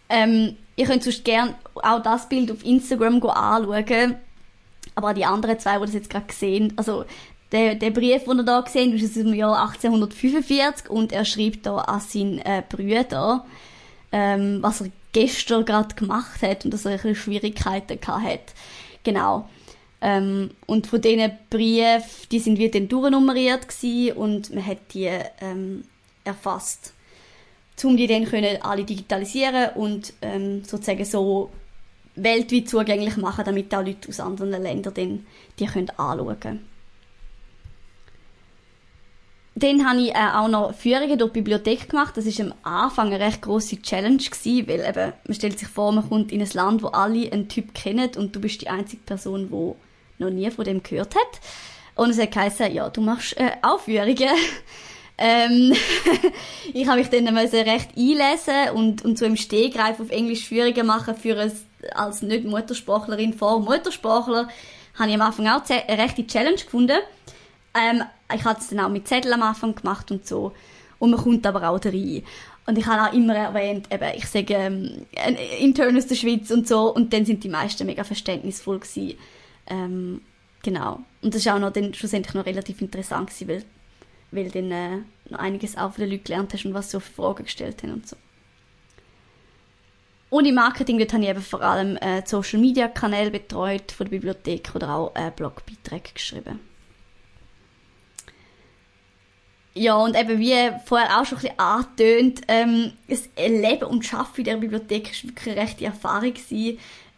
[0.09, 4.17] Ähm, ihr könnt sonst gerne auch das Bild auf Instagram anschauen,
[4.93, 7.03] aber auch die anderen zwei, die das jetzt gerade sehen, also
[7.51, 11.65] der, der Brief, den ihr da gesehen ist aus dem Jahr 1845 und er schreibt
[11.65, 13.43] da an seinen äh, Brüder,
[14.15, 18.53] ähm, was er gestern gerade gemacht hat und dass er ein bisschen Schwierigkeiten hat.
[19.03, 19.49] Genau.
[19.99, 22.01] Ähm, und von diesen Briefen,
[22.31, 23.67] die sind wie dann durchnummeriert
[24.15, 25.83] und man hat die ähm,
[26.23, 26.93] erfasst,
[27.83, 31.49] um die dann können alle digitalisieren und ähm, sozusagen so
[32.15, 35.25] weltweit zugänglich machen, damit auch Leute aus anderen Ländern dann
[35.59, 36.74] die können anschauen können.
[39.57, 42.17] Dann habe ich äh, auch noch Führungen durch die Bibliothek gemacht.
[42.17, 45.93] Das war am Anfang eine recht grosse Challenge gewesen, weil eben, man stellt sich vor,
[45.93, 49.01] man kommt in ein Land, wo alle einen Typ kennen und du bist die einzige
[49.03, 51.39] Person, die noch nie von dem gehört hat.
[51.95, 54.29] Und es hat geheißen, ja, du machst äh, auch Führungen.
[55.17, 55.73] ähm,
[56.73, 61.15] ich habe mich dann recht einlesen und, und so im Stehgreif auf Englisch Führungen machen
[61.15, 61.51] für ein,
[61.93, 64.49] als Nicht-Muttersprachlerin vor Muttersprachler,
[64.99, 66.97] habe ich am Anfang auch eine rechte Challenge gefunden.
[67.75, 70.53] Ähm, ich habe es dann auch mit Zettel am Anfang gemacht und so.
[70.99, 72.23] Und man kommt aber auch rein.
[72.67, 75.05] Und ich habe auch immer erwähnt, eben, ich sage ähm,
[75.59, 76.93] Intern aus der Schweiz und so.
[76.93, 79.17] Und dann sind die meisten mega verständnisvoll gewesen.
[79.67, 80.21] Ähm,
[80.63, 80.99] genau.
[81.21, 83.63] Und das war auch noch dann schlussendlich noch relativ interessant gewesen, weil,
[84.31, 84.97] weil dann äh,
[85.29, 87.93] noch einiges auch von den Leuten gelernt hast und was sie für Fragen gestellt haben
[87.93, 88.15] und so.
[90.31, 94.05] Und im Marketing dort habe ich eben vor allem äh, Social Media Kanäle betreut von
[94.05, 96.59] der Bibliothek oder auch äh, Blogbeiträge geschrieben.
[99.77, 104.37] Ja, und eben wie vorher auch schon ein bisschen angetönt, ähm, das Leben und Arbeiten
[104.37, 106.33] in der Bibliothek war wirklich eine rechte Erfahrung.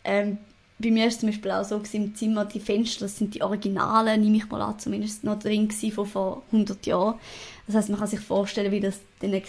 [0.03, 0.39] Ähm,
[0.79, 3.43] bei mir war es zum Beispiel auch so im Zimmer, die Fenster, das sind die
[3.43, 7.19] Originalen, nehme ich mal an, zumindest noch drin von vor 100 Jahren.
[7.67, 9.41] Das heißt, man kann sich vorstellen, wie das dann war.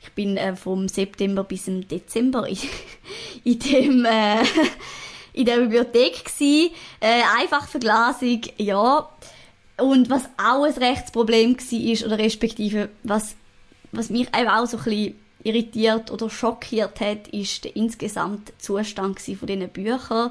[0.00, 2.56] Ich bin äh, vom September bis im Dezember in,
[3.44, 4.42] in dem, äh,
[5.34, 6.70] in der Bibliothek gewesen.
[7.00, 9.08] Äh, einfach Verglasung, ja
[9.78, 13.34] und was auch ein Rechtsproblem war, oder respektive, was,
[13.92, 15.14] was mich auch so ein bisschen
[15.44, 20.30] irritiert oder schockiert hat, ist der insgesamte Zustand von diesen Büchern.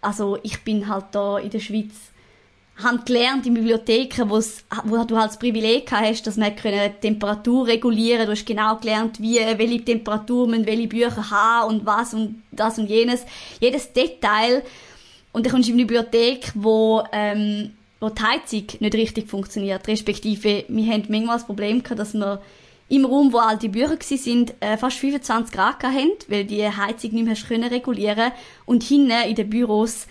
[0.00, 1.92] also ich bin halt da in der Schweiz
[2.82, 8.26] haben gelernt in Bibliotheken, wo du halt das Privileg hast, dass man können Temperatur regulieren.
[8.26, 12.78] Du hast genau gelernt, wie, welche Temperatur man welche Bücher haben und was und das
[12.78, 13.24] und jenes.
[13.60, 14.64] Jedes Detail.
[15.32, 19.86] Und dann kommst du in eine Bibliothek, wo, ähm, wo die Heizung nicht richtig funktioniert.
[19.88, 22.42] Respektive, wir haben manchmal das Problem gehabt, dass wir
[22.88, 27.12] im Raum, wo all die Bücher sind, äh, fast 25 Grad haben, weil die Heizung
[27.12, 28.32] nicht mehr können regulieren
[28.66, 30.06] Und hinten in den Büros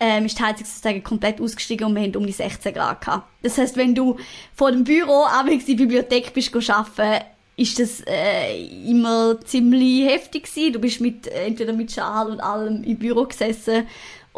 [0.00, 3.28] ähm, ist die Heizung sozusagen komplett ausgestiegen und wir haben um die 16 Grad gehabt.
[3.42, 4.16] Das heißt, wenn du
[4.54, 7.24] vor dem Büro abends in die Bibliothek bist arbeiten,
[7.56, 10.72] ist das äh, immer ziemlich heftig gewesen.
[10.72, 13.86] Du bist mit, entweder mit Schal und allem im Büro gesessen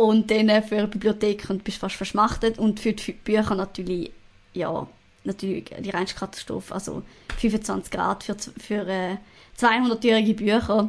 [0.01, 4.11] und dann äh, für eine Bibliothek und bist fast verschmachtet und für die Bücher natürlich,
[4.55, 4.87] ja,
[5.25, 6.73] natürlich die reinste Katastrophe.
[6.73, 7.03] Also
[7.39, 9.17] 25 Grad für, für äh,
[9.59, 10.89] 200-jährige Bücher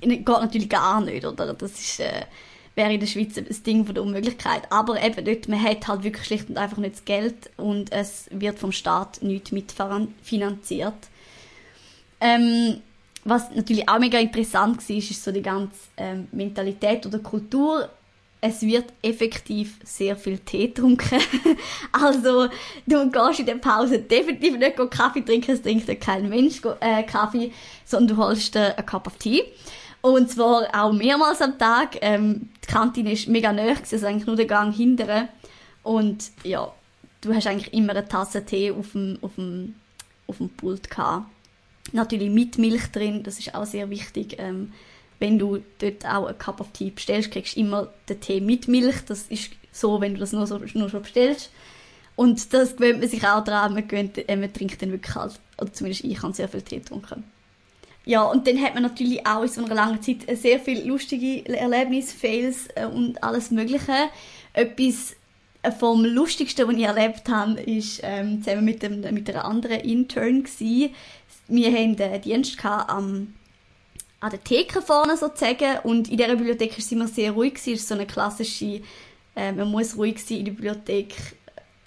[0.00, 1.54] geht natürlich gar nicht, oder?
[1.54, 2.24] Das ist, äh,
[2.74, 4.62] wäre in der Schweiz ein Ding von der Unmöglichkeit.
[4.70, 8.26] Aber eben dort, man hat halt wirklich schlicht und einfach nicht das Geld und es
[8.32, 10.94] wird vom Staat nicht mitfinanziert.
[12.20, 12.82] Ähm,
[13.26, 17.88] was natürlich auch mega interessant war, ist so die ganze ähm, Mentalität oder Kultur.
[18.40, 21.18] Es wird effektiv sehr viel Tee getrunken.
[21.92, 22.48] also,
[22.86, 27.50] du gehst in der Pause definitiv nicht Kaffee trinken, es trinkt kein Mensch äh, Kaffee,
[27.84, 29.42] sondern du holst dir einen Cup of Tea.
[30.02, 31.96] Und zwar auch mehrmals am Tag.
[32.02, 35.28] Ähm, die Kantine ist mega nah, also eigentlich nur der Gang hinterher.
[35.82, 36.72] Und ja,
[37.22, 39.74] du hast eigentlich immer eine Tasse Tee auf dem, auf dem,
[40.28, 41.26] auf dem Pult gehabt.
[41.92, 44.36] Natürlich mit Milch drin, das ist auch sehr wichtig.
[44.38, 44.72] Ähm,
[45.18, 48.68] wenn du dort auch einen Cup of Tea bestellst, kriegst du immer den Tee mit
[48.68, 49.04] Milch.
[49.06, 51.50] Das ist so, wenn du das nur, so, nur schon bestellst.
[52.16, 53.74] Und das gewöhnt man sich auch daran.
[53.74, 56.78] Man, gewöhnt, äh, man trinkt dann wirklich halt, oder zumindest ich habe sehr viel Tee
[56.78, 57.24] getrunken.
[58.04, 61.44] Ja, und dann hat man natürlich auch in so einer langen Zeit sehr viele lustige
[61.48, 64.10] Erlebnisse, Fails äh, und alles Mögliche.
[64.52, 65.16] Etwas
[65.62, 69.80] äh, vom Lustigsten, was ich erlebt habe, ist ähm, zusammen mit, dem, mit einer anderen
[69.80, 70.94] Intern gewesen.
[71.48, 73.34] Wir hatten den Dienst am
[74.20, 77.54] an der Theke vorne sozusagen und in dieser Bibliothek es immer sehr ruhig.
[77.56, 78.80] Es ist so eine klassische,
[79.36, 81.14] äh, man muss ruhig sein in der Bibliothek,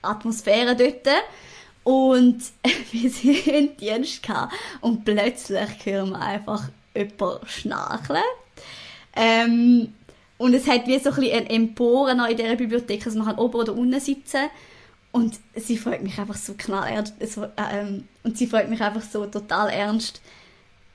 [0.02, 1.08] Atmosphäre dort.
[1.84, 2.42] Und
[2.92, 8.18] wir sind in Dienst gehabt und plötzlich hören wir einfach jemanden schnarchen.
[9.16, 9.94] Ähm,
[10.38, 13.40] und es hat wie so ein bisschen eine Empore in dieser Bibliothek, also man kann
[13.40, 14.50] oben oder unten sitzen.
[15.12, 19.26] Und sie fragt mich einfach so knallernst, so, ähm, und sie fragt mich einfach so
[19.26, 20.22] total ernst,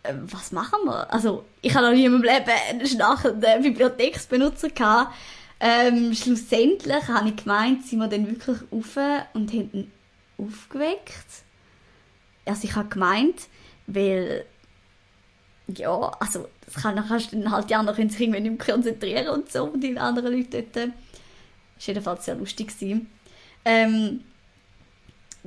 [0.05, 1.13] äh, was machen wir?
[1.13, 5.15] Also, ich habe noch nie in meinem Leben einen schnarchenden Bibliotheksbenutzer gehabt.
[5.59, 8.99] Ähm, schlussendlich habe ich gemeint, sind wir dann wirklich rauf
[9.35, 9.91] und haben
[10.39, 11.45] aufgeweckt.
[12.45, 13.49] Also ich habe gemeint,
[13.87, 14.45] weil
[15.69, 18.75] ja, also das kann, dann kannst du dann halt die anderen sich irgendwie nicht mehr
[18.75, 20.77] konzentrieren und so, und die anderen Leute dort.
[20.77, 20.93] Das war
[21.79, 22.73] jedenfalls sehr lustig.
[23.65, 24.21] Ähm,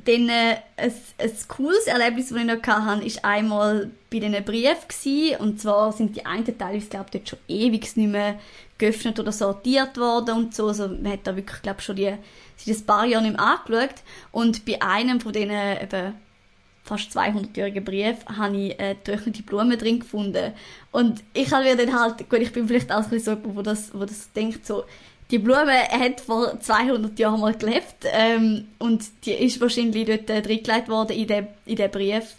[0.05, 5.35] dann äh, ein, ein cooles Erlebnis, das ich noch hatte, war einmal bei diesen Briefen.
[5.39, 8.39] Und zwar sind die einen Teile, ich glaube, dort schon ewig nicht mehr
[8.77, 10.67] geöffnet oder sortiert worden und so.
[10.67, 12.13] Also man hat da wirklich, glaube schon die,
[12.57, 13.95] seit ein paar Jahren nicht mehr angeschaut.
[14.31, 16.13] Und bei einem von diesen eben
[16.83, 20.53] fast 200-jährigen Briefen habe ich äh, getrocknete Blumen drin gefunden.
[20.91, 23.93] Und ich habe mir dann halt, gut, ich bin vielleicht auch so jemand, wo das,
[23.93, 24.85] wo das denkt, so,
[25.31, 30.37] die Blume hat vor 200 Jahren mal gelebt ähm, und die ist wahrscheinlich dort äh,
[30.37, 32.35] reingelegt worden in den, in den Brief.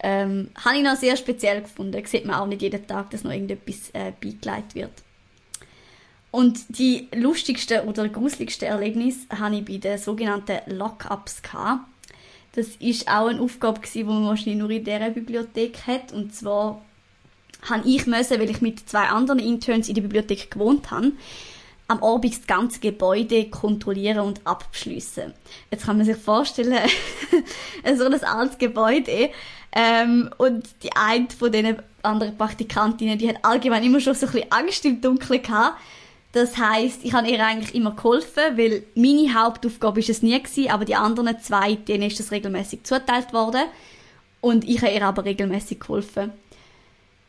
[0.00, 2.04] Ähm, habe ich noch sehr speziell gefunden.
[2.04, 4.90] Sieht man auch nicht jeden Tag, dass noch irgendetwas äh, beigelegt wird.
[6.30, 11.40] Und die lustigste oder gruseligste Erlebnis hatte ich bei den sogenannten Lockups.
[12.54, 16.12] Das ist auch eine Aufgabe, die man wahrscheinlich nur in dieser Bibliothek hat.
[16.12, 16.84] Und zwar
[17.62, 21.12] habe ich müssen, weil ich mit zwei anderen Interns in der Bibliothek gewohnt habe,
[21.88, 25.34] am Abend das ganze Gebäude kontrollieren und abschliessen.
[25.70, 26.78] Jetzt kann man sich vorstellen,
[27.96, 29.30] so ein altes Gebäude
[29.72, 34.32] ähm, und die eine von diesen anderen Praktikantinnen, die hat allgemein immer schon so ein
[34.32, 35.76] bisschen Angst im Dunkeln gehabt
[36.34, 40.68] das heißt, ich habe ihr eigentlich immer geholfen, weil meine Hauptaufgabe ist es nie gewesen,
[40.68, 43.62] aber die anderen zwei, denen ist das regelmäßig zuteilt worden
[44.40, 46.32] und ich habe ihr aber regelmäßig geholfen.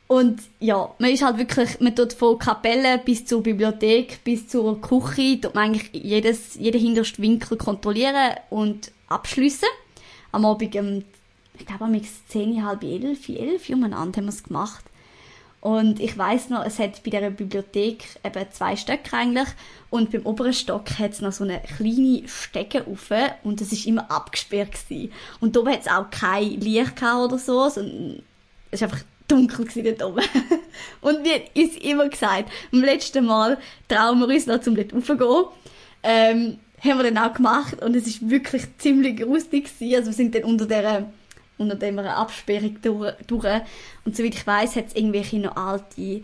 [0.07, 4.79] Und ja, man ist halt wirklich, man tut von Kapelle bis zur Bibliothek, bis zur
[4.79, 9.69] Küche, tut man eigentlich jedes, jeden hintersten Winkel kontrollieren und abschliessen.
[10.31, 11.03] Am Abend, um,
[11.57, 14.85] ich glaube, am 10, halb elf, elf umeinander haben wir es gemacht.
[15.61, 19.47] Und ich weiß noch, es hat bei dieser Bibliothek eben zwei Stöcke eigentlich.
[19.89, 23.09] Und beim oberen Stock hat es noch so eine kleine Stecke auf
[23.43, 25.11] und es ist immer abgesperrt gewesen.
[25.39, 30.03] Und da hat es auch kein Licht oder so, es ist einfach dunkel gewesen dort
[30.03, 30.23] oben.
[31.01, 33.57] Und wir haben uns immer gesagt, am letzten Mal
[33.87, 35.45] trauen wir uns noch, zum dort raufzugehen.
[36.03, 39.95] Ähm, haben wir dann auch gemacht und es ist wirklich ziemlich gruselig gewesen.
[39.95, 41.07] Also wir sind dann unter der
[41.57, 43.61] unter dieser Absperrung durch, durch.
[44.03, 46.21] Und soweit ich weiß, hat es irgendwelche noch alte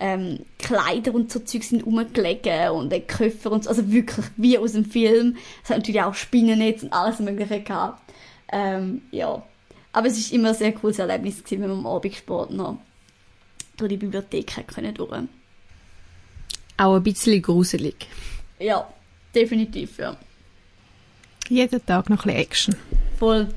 [0.00, 3.70] ähm, Kleider und so Zeug sind rumgelegen und ein Koffer und so.
[3.70, 5.36] Also wirklich wie aus dem Film.
[5.62, 8.02] Es hat natürlich auch Spinnennetz und alles mögliche gehabt.
[8.52, 9.42] Ähm, ja.
[9.94, 12.78] Aber es ist immer ein sehr cooles Erlebnis gewesen, wenn wir am Abendsport noch
[13.76, 15.22] durch die Bibliothek können durch.
[16.76, 18.08] Auch ein bisschen gruselig.
[18.58, 18.92] Ja,
[19.32, 20.16] definitiv, ja.
[21.48, 22.76] Jeden Tag noch ein bisschen Action.
[23.20, 23.48] Voll.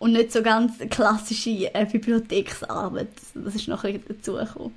[0.00, 3.10] Und nicht so ganz klassische äh, Bibliotheksarbeit.
[3.32, 4.74] Das ist noch ein bisschen dazugekommen.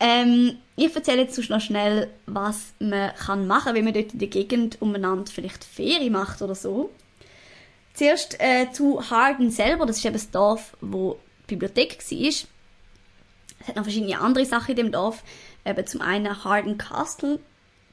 [0.00, 4.20] Ähm, ich erzähle jetzt noch schnell, was man kann machen kann, wenn man dort in
[4.20, 6.90] der Gegend umeinander vielleicht Ferien macht oder so.
[7.96, 12.28] Zuerst äh, zu Harden selber, das ist eben das Dorf, wo die Bibliothek war.
[12.28, 12.46] Es
[13.66, 15.22] hat noch verschiedene andere Sachen in dem Dorf.
[15.64, 17.40] Eben zum einen Harden Castle,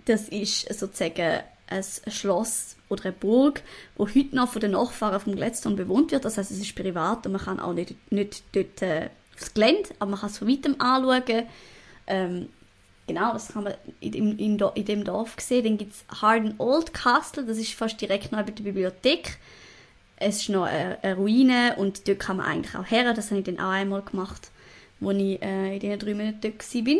[0.04, 3.64] das ist sozusagen ein Schloss oder eine Burg,
[3.96, 6.26] wo heute noch von den Nachfahren vom Gladstone bewohnt wird.
[6.26, 9.90] Das heißt, es ist privat und man kann auch nicht, nicht dort äh, aufs Gelände,
[10.00, 11.48] aber man kann es von weitem anschauen.
[12.08, 12.50] Ähm,
[13.08, 15.64] genau, das kann man in, in, in, dem Dorf sehen.
[15.64, 19.38] Dann gibt es Harden Old Castle, das ist fast direkt neben der Bibliothek.
[20.24, 23.14] Es ist noch eine, eine Ruine und dort kann man eigentlich auch her.
[23.14, 24.52] Das habe ich dann auch einmal gemacht,
[25.02, 26.96] als ich äh, in diesen drei Monaten dort war.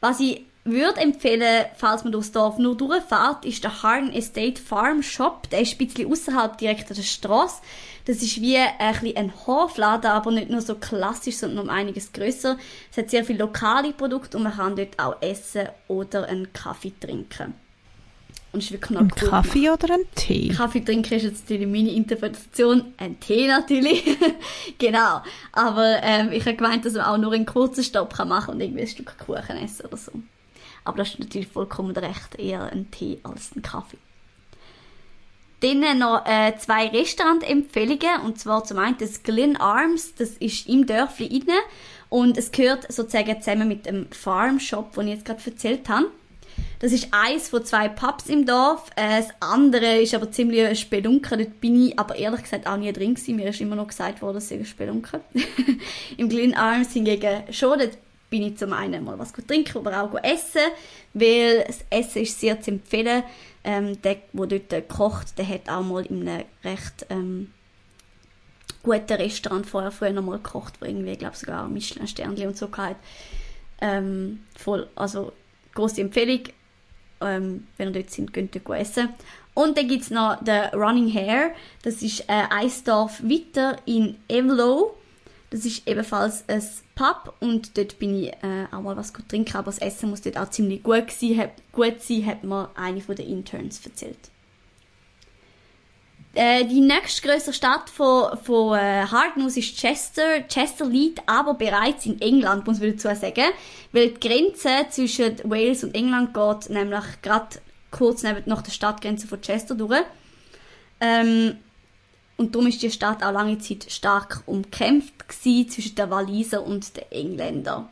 [0.00, 5.02] Was ich würde empfehlen, falls man durchs Dorf nur durchfährt, ist der Harden Estate Farm
[5.02, 5.50] Shop.
[5.50, 7.62] Der ist ein bisschen außerhalb direkt an der Straße.
[8.04, 12.58] Das ist wie ein, ein Hofladen, aber nicht nur so klassisch, sondern um einiges größer.
[12.90, 16.92] Es hat sehr viele lokale Produkte und man kann dort auch essen oder einen Kaffee
[16.98, 17.54] trinken.
[18.52, 19.84] Und ist wirklich noch ein cool Kaffee gemacht.
[19.84, 20.48] oder ein Tee?
[20.48, 22.92] Kaffee trinken ist jetzt natürlich meine Interpretation.
[22.98, 24.04] Ein Tee natürlich.
[24.78, 25.22] genau.
[25.52, 28.60] Aber ähm, ich habe gemeint, dass man auch nur einen kurzen Stopp machen kann und
[28.60, 30.12] irgendwie ein Stück Kuchen essen oder so.
[30.84, 32.34] Aber das ist natürlich vollkommen recht.
[32.38, 33.96] Eher ein Tee als ein Kaffee.
[35.60, 38.20] Dann noch äh, zwei Restaurantempfehlungen.
[38.24, 40.14] Und zwar zum einen das Glen Arms.
[40.16, 41.56] Das ist im Dörfli inne.
[42.10, 46.10] Und es gehört sozusagen zusammen mit dem Farm Shop, den ich jetzt gerade erzählt habe.
[46.82, 48.90] Das ist eins von zwei Pubs im Dorf.
[48.96, 51.36] Äh, das andere ist aber ziemlich ein Spelunker.
[51.36, 53.36] Dort bin ich aber ehrlich gesagt auch nie drin gewesen.
[53.36, 55.20] Mir ist immer noch gesagt worden, es sei ein Spelunker.
[56.16, 57.78] Im Glen Arms hingegen schon.
[57.78, 57.96] Dort
[58.30, 60.72] bin ich zum einen mal was trinken, aber auch essen,
[61.14, 63.22] weil das Essen ist sehr zu empfehlen.
[63.62, 67.52] Ähm, der, der dort kocht, der hat auch mal in einem recht ähm,
[68.82, 72.96] guten Restaurant vorher früher noch mal gekocht, wo irgendwie, glaube sogar Michelin-Sternchen und so gehabt.
[73.80, 75.32] Ähm, voll, also
[75.74, 76.40] große Empfehlung.
[77.22, 79.08] Ähm, wenn ihr dort sind, könnt ihr essen.
[79.54, 81.52] Und dann gibt es noch den Running Hare.
[81.82, 84.96] Das ist äh, ein Dorf weiter in Evelo.
[85.50, 86.62] Das ist ebenfalls ein
[86.94, 90.38] Pub und dort bin ich äh, auch mal was trinken, aber das Essen muss dort
[90.38, 94.31] auch ziemlich gut, gewesen, gut sein, hat mir eine von den Interns erzählt.
[96.34, 99.04] Äh, die nächstgrößere Stadt von, von äh,
[99.46, 100.40] ist Chester.
[100.48, 103.52] Chester liegt aber bereits in England, muss man dazu sagen,
[103.92, 107.58] weil die Grenze zwischen Wales und England geht nämlich gerade
[107.90, 110.04] kurz neben nach der Stadtgrenze von Chester durch.
[111.00, 111.58] Ähm,
[112.38, 116.96] und darum ist die Stadt auch lange Zeit stark umkämpft gewesen zwischen den Waliser und
[116.96, 117.88] den Engländern.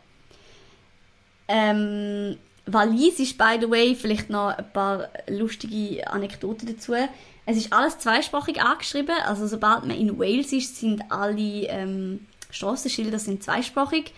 [1.46, 6.94] Ähm, Walisisch, by the way, vielleicht noch ein paar lustige Anekdoten dazu.
[7.50, 13.18] Es ist alles zweisprachig angeschrieben, also sobald man in Wales ist, sind alle ähm, Strassenschilder
[13.18, 14.12] sind zweisprachig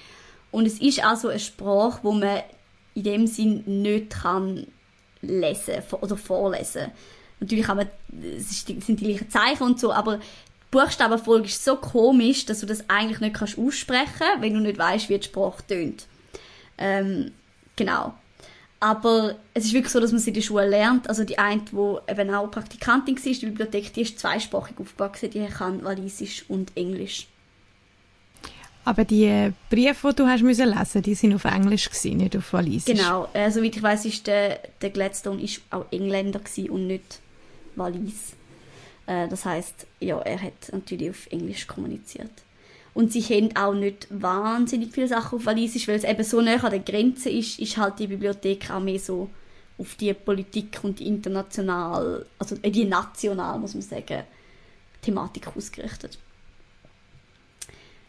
[0.51, 2.43] und es ist also eine Sprache, wo man
[2.93, 4.67] in dem Sinn nicht kann
[5.23, 6.93] lesen oder vorlesen.
[7.41, 7.89] Natürlich man,
[8.37, 10.23] es sind die gleichen Zeichen und so, aber die
[10.71, 15.09] Buchstabenfolge ist so komisch, dass du das eigentlich nicht kannst aussprechen, wenn du nicht weißt,
[15.09, 16.07] wie die Sprache tönt.
[16.77, 17.33] Ähm,
[17.77, 18.13] genau.
[18.83, 21.09] Aber es ist wirklich so, dass man sie in der Schule lernt.
[21.09, 25.47] Also die eine, die eben auch Praktikantin war, die Bibliothek, die ist zweisprachig aufgewachsen, die
[25.47, 27.29] kann Walisisch und Englisch.
[28.85, 32.53] Aber die Briefe, die du hast müssen lesen, die sind auf Englisch gewesen, nicht auf
[32.53, 32.97] Walisisch.
[32.97, 37.21] Genau, äh, soweit ich weiß, ist der, der Gladstone ist auch Engländer und nicht
[37.77, 38.33] Wallis.
[39.07, 42.33] Äh, das heißt, ja, er hat natürlich auf Englisch kommuniziert.
[42.95, 46.57] Und sie haben auch nicht wahnsinnig viele Sachen auf Walisisch, weil es eben so nah
[46.57, 49.31] an der Grenze ist, ist halt die Bibliothek auch mehr so
[49.79, 54.25] auf die Politik und die international, also äh, die national, muss man sagen,
[55.01, 56.19] Thematik ausgerichtet.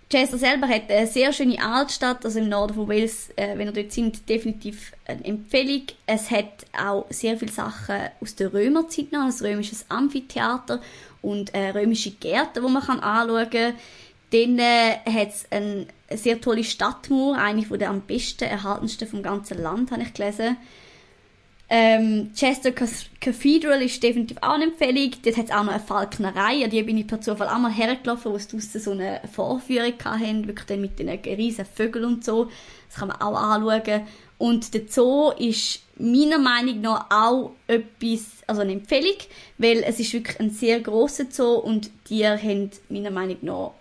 [0.10, 3.74] Chester selber hat eine sehr schöne Altstadt, also im Norden von Wales, äh, wenn ihr
[3.74, 5.88] dort sind, definitiv eine Empfehlung.
[6.06, 10.82] Es hat auch sehr viele Sachen aus der Römerzeit noch, ein römisches Amphitheater
[11.24, 13.74] und äh, römische Gärten, wo man kann anschauen kann.
[14.34, 19.22] Dann äh, hat es eine sehr tolle Stadtmauer, eine von der am besten erhaltensten vom
[19.22, 20.58] ganzen Land, habe ich gelesen.
[21.70, 25.12] Ähm, Chester Cathedral ist definitiv auch eine Empfehlung.
[25.24, 27.72] Dort hat es auch noch eine Falknerei, an die bin ich per Zufall auch mal
[27.72, 32.26] hergelaufen, wo es draussen so eine Vorführung hatten, wirklich dann mit den riesen Vögeln und
[32.26, 32.50] so.
[32.90, 34.08] Das kann man auch anschauen.
[34.40, 39.18] Und der Zoo ist meiner Meinung nach auch etwas, also eine Empfehlung,
[39.60, 43.72] weil es ist wirklich ein sehr grosser Zoo und die haben meiner Meinung nach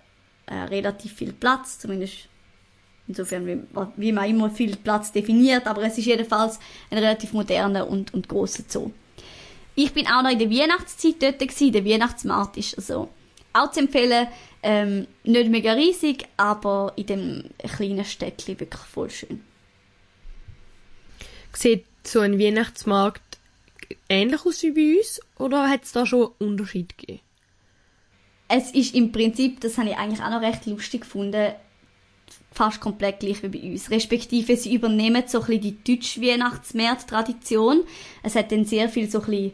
[0.52, 2.28] äh, relativ viel Platz, zumindest
[3.08, 3.58] insofern, wie,
[3.96, 6.58] wie, man immer viel Platz definiert, aber es ist jedenfalls
[6.90, 8.92] ein relativ moderner und, und grosser Zoo.
[9.74, 13.08] Ich bin auch noch in der Weihnachtszeit dort gewesen, der Weihnachtsmarkt ist also
[13.54, 14.28] auch zu empfehlen,
[14.62, 17.44] ähm, nicht mega riesig, aber in dem
[17.76, 19.42] kleinen Städtchen wirklich voll schön
[21.56, 23.38] sieht so ein Weihnachtsmarkt
[24.08, 27.20] ähnlich aus wie bei uns oder hat es da schon Unterschied gegeben?
[28.54, 31.52] Es ist im Prinzip, das habe ich eigentlich auch noch recht lustig gefunden,
[32.52, 33.90] fast komplett gleich wie bei uns.
[33.90, 37.84] Respektive, sie übernehmen so ein bisschen die deutsche Weihnachtsmarkt-Tradition.
[38.22, 39.52] Es hat dann sehr viel so ein bisschen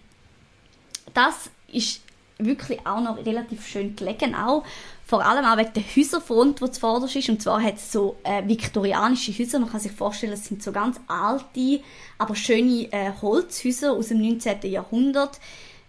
[1.15, 2.03] das ist
[2.39, 4.35] wirklich auch noch relativ schön gelegen.
[4.35, 4.65] Auch
[5.11, 7.29] vor allem auch wegen der Häuserfront, die zuvorderst ist.
[7.29, 9.59] Und zwar hat es so äh, viktorianische Häuser.
[9.59, 11.81] Man kann sich vorstellen, es sind so ganz alte,
[12.17, 14.71] aber schöne äh, Holzhäuser aus dem 19.
[14.71, 15.41] Jahrhundert.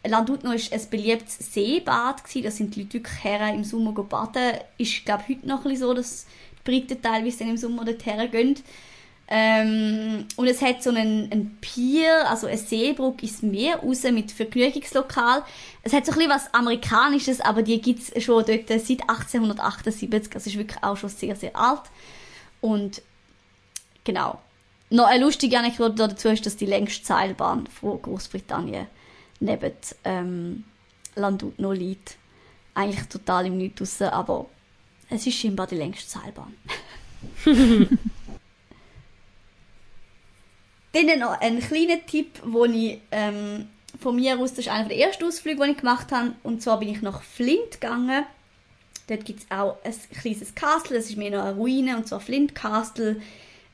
[0.04, 2.24] Landudno war ein beliebtes Seebad.
[2.34, 4.58] Da sind die Leute wirklich her im Sommer baden.
[4.80, 6.26] Ist, glaube heute noch ein bisschen so, dass
[6.58, 8.56] die Briten teilweise dann im Sommer dort hergehen.
[9.34, 14.30] Ähm, und es hat so einen, einen Pier, also eine Seebrücke ins Meer raus mit
[14.30, 15.46] Vergnügungslokal.
[15.84, 20.34] Es hat so ein bisschen was Amerikanisches, aber die gibt es schon dort seit 1878.
[20.34, 21.84] Das ist wirklich auch schon sehr, sehr alt.
[22.60, 23.02] Und
[24.04, 24.42] genau.
[24.90, 28.88] Noch eine lustige Anekdote dazu ist, dass die längste Seilbahn von Großbritannien
[29.40, 29.72] neben
[30.04, 30.66] ähm,
[31.16, 32.18] Landudno liegt.
[32.74, 34.48] Eigentlich total im Nichts raus, aber
[35.10, 36.54] es ist scheinbar die längste Seilbahn.
[40.94, 43.68] Dann noch ein kleiner Tipp, wo ich ähm,
[44.00, 46.80] von mir aus, das ist einer der ersten Ausflüge, die ich gemacht habe, und zwar
[46.80, 48.26] bin ich nach Flint gegangen.
[49.08, 52.20] Dort gibt es auch ein kleines Castle, das ist mehr noch eine Ruine, und zwar
[52.20, 53.22] Flint Castle.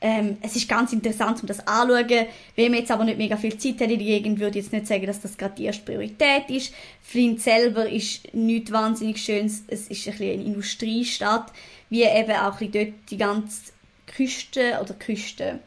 [0.00, 2.26] Ähm, es ist ganz interessant, um das anzuschauen.
[2.54, 4.72] Wenn man jetzt aber nicht mega viel Zeit hat in der Gegend, würde ich jetzt
[4.72, 6.72] nicht sagen, dass das gerade die erste Priorität ist.
[7.02, 9.46] Flint selber ist nicht wahnsinnig schön.
[9.46, 11.52] Es ist ein bisschen eine Industriestadt,
[11.90, 13.72] wie eben auch ein bisschen dort die ganze
[14.06, 15.58] Küste oder Küste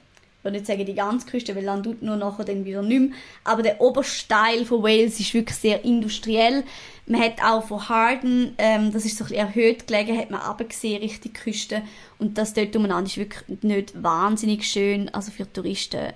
[0.42, 3.00] ich würde nicht sagen die ganze Küste, weil Land tut nur nachher dann wieder nicht
[3.00, 3.12] mehr.
[3.44, 6.64] Aber der Obersteil von Wales ist wirklich sehr industriell.
[7.06, 10.42] Man hat auch von Harden, ähm, das ist so ein bisschen erhöht gelegen, hat man
[10.42, 11.84] runtergesehen, Richtung Küste.
[12.18, 15.10] Und das dort umeinander ist wirklich nicht wahnsinnig schön.
[15.10, 16.12] Also für Touristen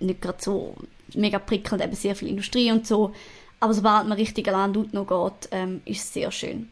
[0.00, 0.74] nicht gerade so
[1.14, 3.14] mega prickelnd, eben sehr viel Industrie und so.
[3.60, 6.68] Aber sobald man Richtung Land noch geht, ähm, ist es sehr schön.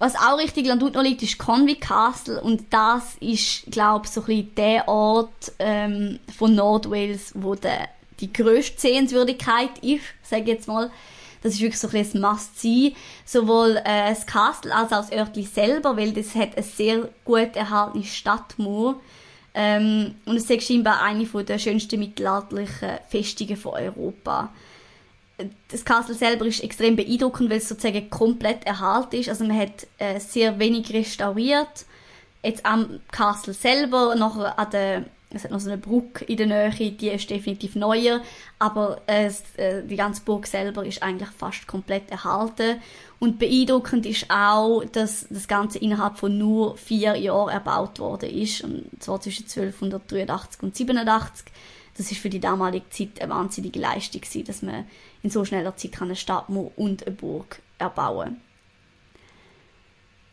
[0.00, 4.26] Was auch richtig Landudno liegt, ist Conwy Castle und das ist, glaube ich, so ein
[4.28, 7.86] bisschen der Ort ähm, von Nordwales, wo der,
[8.18, 10.90] die grösste Sehenswürdigkeit ist, sage ich jetzt mal.
[11.42, 12.94] Das ist wirklich so ein bisschen ein Must-See,
[13.26, 17.54] sowohl äh, das Castle als auch das Örtli selber, weil das hat eine sehr gut
[17.54, 18.98] erhaltene Stadtmauer.
[19.52, 24.48] Ähm, und es ist scheinbar eine der schönsten mittelalterlichen Festungen von Europa
[25.68, 29.28] das Castle selber ist extrem beeindruckend, weil es sozusagen komplett erhalten ist.
[29.28, 31.86] Also man hat äh, sehr wenig restauriert.
[32.42, 36.46] Jetzt am Castle selber, nachher an der, es hat noch so eine Brücke in der
[36.46, 38.22] Nähe, die ist definitiv neuer,
[38.58, 39.30] aber äh,
[39.84, 42.80] die ganze Burg selber ist eigentlich fast komplett erhalten.
[43.18, 48.64] Und beeindruckend ist auch, dass das Ganze innerhalb von nur vier Jahren erbaut worden ist,
[48.64, 51.44] und zwar zwischen 1283 und 87
[52.00, 54.86] das ist für die damalige Zeit eine wahnsinnige Leistung gewesen, dass man
[55.22, 58.40] in so schneller Zeit eine Stadtmauer und eine Burg erbauen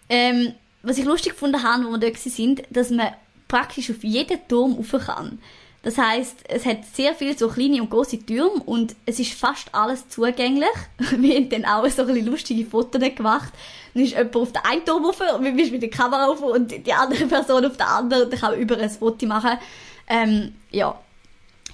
[0.08, 3.12] ähm, Was ich lustig gefunden habe, wo wir dort sind, dass man
[3.50, 5.40] praktisch auf jeden Turm rauf kann.
[5.84, 9.76] Das heißt, es hat sehr viele so kleine und große Türme und es ist fast
[9.76, 10.70] alles zugänglich.
[11.18, 13.52] Wir haben dann auch so ein lustige Fotos gemacht.
[13.94, 16.42] Dann ist jemand auf den einen Turm rauf und wir bist mit der Kamera rauf
[16.42, 18.30] und die andere Person auf der anderen.
[18.30, 19.58] Dann kann man über ein Foto machen.
[20.08, 20.98] Ähm, ja,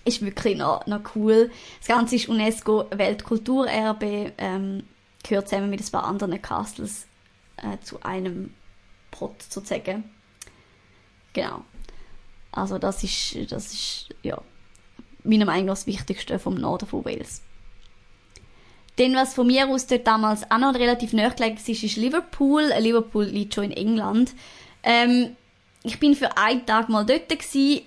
[0.05, 1.51] ist wirklich noch, noch cool.
[1.79, 4.83] Das Ganze ist UNESCO Weltkulturerbe, ähm,
[5.23, 7.07] gehört zusammen mit ein paar anderen Castles
[7.57, 8.53] äh, zu einem
[9.11, 10.03] Pot sozusagen.
[11.33, 11.63] Genau.
[12.51, 14.39] Also das ist, das ist, ja,
[15.23, 17.41] meiner Meinung nach das Wichtigste vom Norden von Wales.
[18.97, 22.71] Dann, was von mir aus dort damals auch noch relativ nahe gelegen ist, ist Liverpool.
[22.79, 24.35] Liverpool liegt schon in England.
[24.83, 25.35] Ähm,
[25.81, 27.81] ich bin für einen Tag mal dort gewesen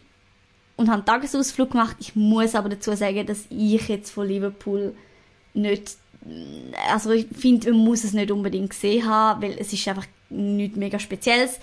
[0.76, 1.96] und habe einen Tagesausflug gemacht.
[2.00, 4.94] Ich muss aber dazu sagen, dass ich jetzt von Liverpool
[5.54, 5.96] nicht,
[6.90, 10.76] also ich finde, man muss es nicht unbedingt gesehen haben, weil es ist einfach nichts
[10.76, 11.58] mega Spezielles.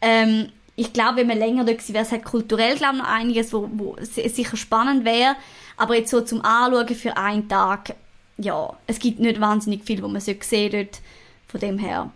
[0.00, 3.52] Ähm, ich glaube, wenn man länger dort wäre, es hat kulturell, glaube ich, noch einiges,
[3.52, 5.36] wo, wo sicher spannend wäre.
[5.76, 7.94] Aber jetzt so zum Anschauen für einen Tag,
[8.38, 10.38] ja, es gibt nicht wahnsinnig viel, wo man sehen
[10.70, 11.00] dort.
[11.48, 12.10] Von dem her,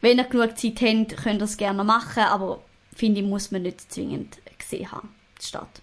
[0.00, 2.60] wenn ihr genug Zeit habt, könnt ihr es gerne machen, aber
[2.94, 5.08] finde ich, muss man nicht zwingend gesehen haben,
[5.42, 5.82] die Stadt.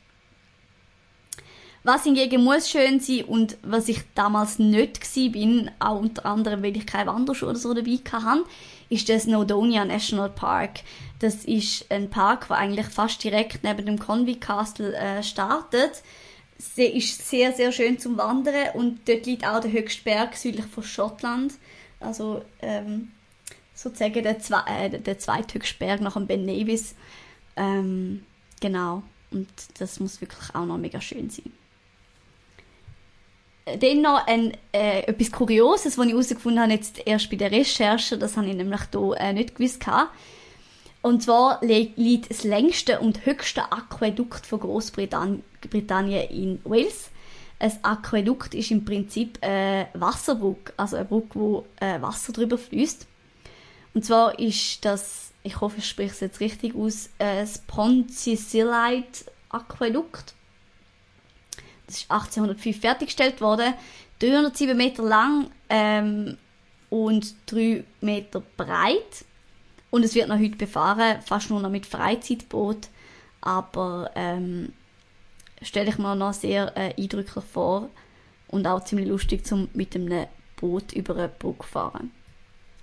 [1.83, 6.61] Was hingegen muss schön sein und was ich damals nicht gsi bin, auch unter anderem,
[6.61, 8.43] weil ich keine Wanderschuhe oder so dabei hatte,
[8.89, 10.81] ist der Snowdonia National Park.
[11.19, 16.03] Das ist ein Park, der eigentlich fast direkt neben dem Conwy Castle äh, startet.
[16.57, 20.65] Sie ist sehr, sehr schön zum Wandern und dort liegt auch der höchste Berg südlich
[20.65, 21.53] von Schottland.
[22.01, 23.11] Also ähm,
[23.73, 26.95] sozusagen der, zwe äh, der zweithöchste Berg nach dem Ben Nevis.
[27.55, 28.25] Ähm,
[28.59, 29.03] genau.
[29.31, 31.51] Und das muss wirklich auch noch mega schön sein.
[33.65, 38.17] Dann noch ein, äh, etwas Kurioses, was ich herausgefunden habe, jetzt erst bei der Recherche,
[38.17, 39.85] das habe ich nämlich hier äh, nicht gewusst.
[41.01, 47.11] Und zwar liegt das längste und höchste Aquädukt von Großbritannien in Wales.
[47.59, 53.05] Ein Aquädukt ist im Prinzip eine Wasserbrücke, also eine Brücke, wo äh, Wasser drüber fließt.
[53.93, 59.31] Und zwar ist das, ich hoffe, ich spreche es jetzt richtig aus, äh, das Pontcillite
[59.49, 60.33] Aquädukt.
[61.87, 63.73] Das ist 1805 fertiggestellt worden.
[64.19, 66.37] 307 Meter lang ähm,
[66.89, 69.25] und 3 Meter breit.
[69.89, 72.89] Und es wird noch heute befahren, fast nur noch mit Freizeitboot.
[73.41, 74.73] Aber ähm,
[75.61, 77.89] stelle ich mir noch sehr äh, eindrücklich vor
[78.49, 80.27] und auch ziemlich lustig, zum mit einem
[80.57, 82.11] Boot über eine Brücke fahren.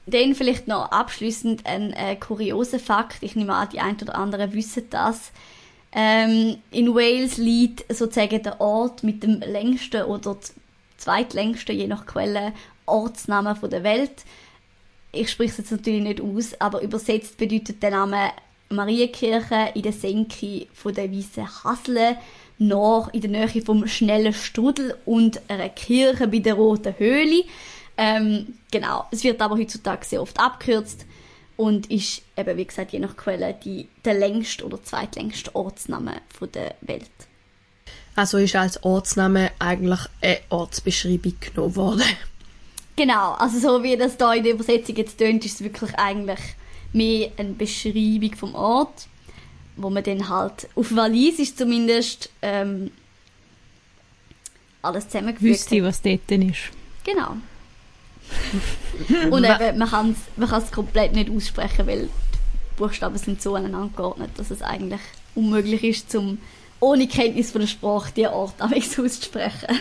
[0.07, 3.22] Dann vielleicht noch abschließend ein äh, kurioser Fakt.
[3.22, 5.32] Ich nehme an, die ein oder anderen wissen das.
[5.92, 10.36] Ähm, in Wales liegt sozusagen der Ort mit dem längsten oder
[10.96, 12.52] zweitlängsten, je nach Quelle,
[12.84, 14.24] Ortsnamen der Welt.
[15.12, 18.30] Ich spreche es jetzt natürlich nicht aus, aber übersetzt bedeutet der Name
[18.68, 22.16] Marienkirche in der Senke von der Weißen Hasle,
[22.59, 27.44] noch in der Nähe vom schnellen Strudel und einer Kirche bei der Roten Höhle.
[27.97, 31.07] Ähm, genau, es wird aber heutzutage sehr oft abgekürzt
[31.57, 36.53] und ist eben, wie gesagt, je nach Quelle die, der längste oder zweitlängste Ortsname von
[36.53, 37.11] der Welt.
[38.14, 42.05] Also ist als Ortsname eigentlich eine Ortsbeschreibung genommen worden.
[42.97, 46.40] Genau, also so wie das da in der Übersetzung jetzt tönt, ist es wirklich eigentlich
[46.92, 49.07] mehr eine Beschreibung vom Ort,
[49.76, 52.90] wo man dann halt auf Walisisch zumindest ähm,
[54.80, 56.70] alles zusammengefügt Wüsste, was dort ist.
[57.05, 57.36] Genau.
[59.30, 64.30] Und eben, man kann es komplett nicht aussprechen, weil die Buchstaben sind so aneinander geordnet,
[64.36, 65.00] dass es eigentlich
[65.34, 66.38] unmöglich ist, zum
[66.80, 69.80] ohne Kenntnis von der Sprache die Ort auszusprechen.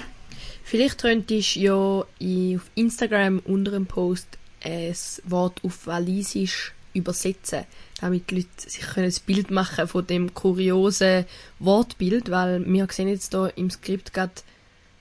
[0.63, 4.27] Vielleicht könntest du ja auf Instagram unter einem Post
[4.63, 7.65] ein Wort auf Walisisch übersetzen,
[7.99, 11.25] damit die Leute sich ein Bild machen von dem kuriosen
[11.59, 14.31] Wortbild, weil wir sehen jetzt hier im Skript gerade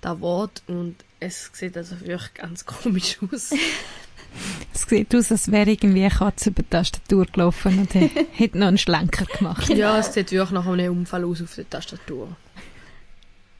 [0.00, 3.52] das Wort und es sieht also wirklich ganz komisch aus.
[4.74, 8.66] Es sieht aus, als wäre irgendwie eine Katze über die Tastatur gelaufen und hätte noch
[8.66, 9.68] einen Schlenker gemacht.
[9.70, 12.36] Ja, es sieht wirklich nach einem Unfall aus auf der Tastatur.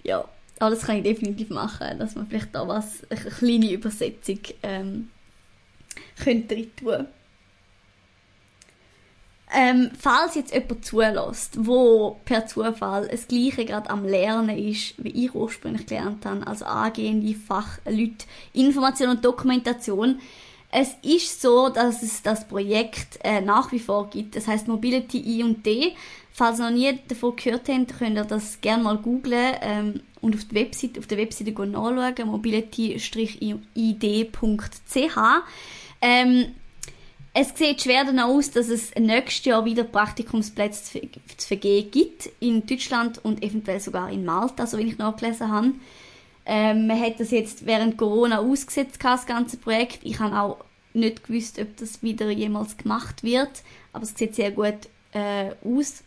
[0.02, 4.40] Ja, aber das kann ich definitiv machen, dass man vielleicht da was, eine kleine Übersetzung
[4.62, 5.08] ähm,
[6.22, 7.06] könnte tun.
[9.52, 15.26] Ähm, falls jetzt jemand zulässt, wo per Zufall das Gleiche gerade am Lernen ist, wie
[15.26, 20.20] ich ursprünglich gelernt habe, also angehende Fachleute, Information und Dokumentation,
[20.76, 24.34] es ist so, dass es das Projekt äh, nach wie vor gibt.
[24.34, 25.94] Das heißt Mobility I und D.
[26.32, 30.34] Falls ihr noch nie davon gehört habt, könnt ihr das gerne mal googlen ähm, und
[30.34, 33.58] auf, die Website, auf der Webseite nachschauen, mobility-id.ch.
[36.00, 36.46] Ähm,
[37.36, 41.00] es sieht schwer danach aus, dass es nächstes Jahr wieder Praktikumsplätze
[41.36, 42.30] zu vergeben gibt.
[42.38, 45.72] In Deutschland und eventuell sogar in Malta, so wie ich nachgelesen habe.
[46.46, 49.98] Ähm, man hat das jetzt während Corona ausgesetzt, das ganze Projekt.
[50.04, 53.50] Ich habe auch nicht gewusst, ob das wieder jemals gemacht wird.
[53.92, 56.04] Aber es sieht sehr gut äh, aus.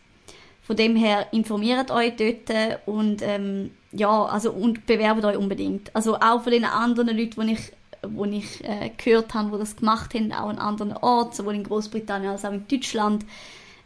[0.62, 5.94] Von dem her informiert euch dort und ähm, ja, also und bewerbt euch unbedingt.
[5.94, 7.72] Also auch von den anderen Leuten, die ich
[8.02, 11.64] wo ich äh, gehört habe, wo das gemacht haben, auch an anderen Orten, sowohl in
[11.64, 13.24] Großbritannien als auch in Deutschland,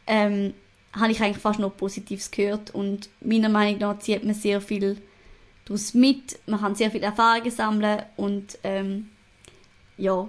[0.07, 0.55] ähm,
[0.93, 4.99] habe ich eigentlich fast noch Positives gehört und meiner Meinung nach zieht man sehr viel
[5.65, 9.09] daraus mit, man kann sehr viel Erfahrungen sammeln und ähm,
[9.97, 10.29] ja,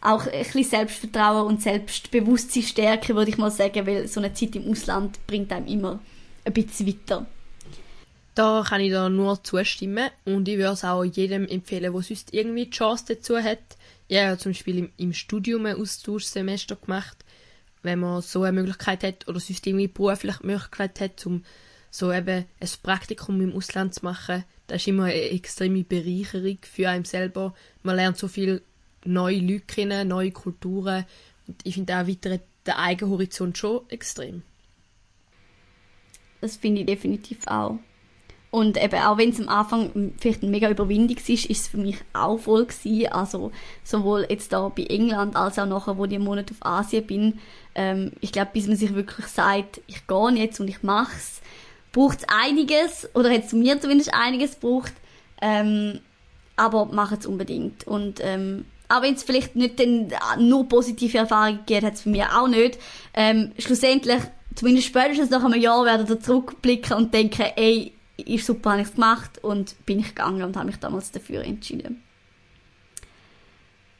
[0.00, 4.54] auch ein bisschen Selbstvertrauen und Selbstbewusstsein stärken, würde ich mal sagen, weil so eine Zeit
[4.56, 6.00] im Ausland bringt einem immer
[6.44, 7.26] ein bisschen weiter.
[8.34, 12.34] Da kann ich da nur zustimmen und ich würde es auch jedem empfehlen, der sonst
[12.34, 13.60] irgendwie die Chance dazu hat.
[14.08, 17.24] Ich habe zum Beispiel im, im Studium ein Austauschsemester gemacht,
[17.82, 21.44] wenn man so eine Möglichkeit hat oder sonst irgendwie beruflich die Möglichkeit hat, um
[21.90, 24.44] so eben ein Praktikum im Ausland zu machen.
[24.66, 27.54] Das ist immer eine extreme Bereicherung für einen selber.
[27.84, 28.62] Man lernt so viel
[29.04, 31.04] neue Leute kennen, neue Kulturen
[31.46, 34.42] und ich finde auch erweitert den eigenen Horizont schon extrem.
[36.40, 37.78] Das finde ich definitiv auch.
[38.54, 41.76] Und eben, auch wenn es am Anfang vielleicht eine mega Überwindung ist, ist es für
[41.76, 43.08] mich auch voll gewesen.
[43.08, 43.50] Also,
[43.82, 47.40] sowohl jetzt da bei England, als auch nachher, wo ich einen Monat auf Asien bin.
[47.74, 51.40] Ähm, ich glaube, bis man sich wirklich sagt, ich gehe jetzt und ich mache es,
[51.90, 54.92] braucht es einiges, oder hat es mir zumindest einiges gebraucht.
[55.42, 55.98] Ähm,
[56.54, 57.88] aber macht es unbedingt.
[57.88, 62.08] Und, ähm, auch wenn es vielleicht nicht den, nur positive Erfahrungen gibt, hat es für
[62.08, 62.78] mich auch nicht.
[63.14, 64.22] Ähm, schlussendlich,
[64.54, 68.88] zumindest spätestens nach einem Jahr, werde ich zurückblicken und denken, ey, ist super, habe ich
[68.88, 72.02] es gemacht und bin ich gegangen und habe mich damals dafür entschieden.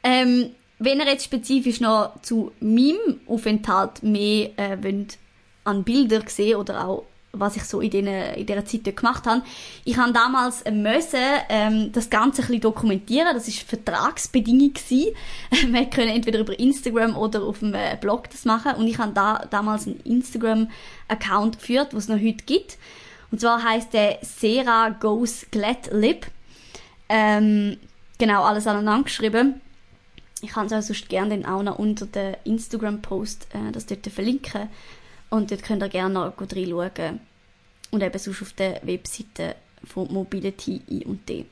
[0.03, 5.17] Ähm, wenn ihr jetzt spezifisch noch zu meinem Aufenthalt mehr äh, wollt,
[5.63, 7.05] an Bilder sehen oder auch
[7.39, 9.41] was ich so in, den, in dieser Zeit gemacht habe.
[9.83, 13.33] Ich habe damals müssen, ähm, das Ganze ein bisschen dokumentieren.
[13.33, 15.13] Das ist Vertragsbedingung gewesen.
[15.73, 18.75] Wir können entweder über Instagram oder auf dem äh, Blog das machen.
[18.75, 22.77] Und ich habe da damals einen Instagram-Account geführt, was es noch heute gibt.
[23.31, 26.27] Und zwar heißt der Sera Goes Glad Lip.
[27.09, 27.77] Ähm,
[28.17, 29.61] genau, alles aneinander geschrieben.
[30.41, 34.05] Ich kann es auch sonst gerne dann auch noch unter den Instagram-Post äh, das dort
[34.07, 34.69] verlinken.
[35.29, 37.19] Und dort könnt ihr gerne noch gut reinschauen.
[37.91, 41.45] Und eben sonst auf der Webseite von Mobility I&D.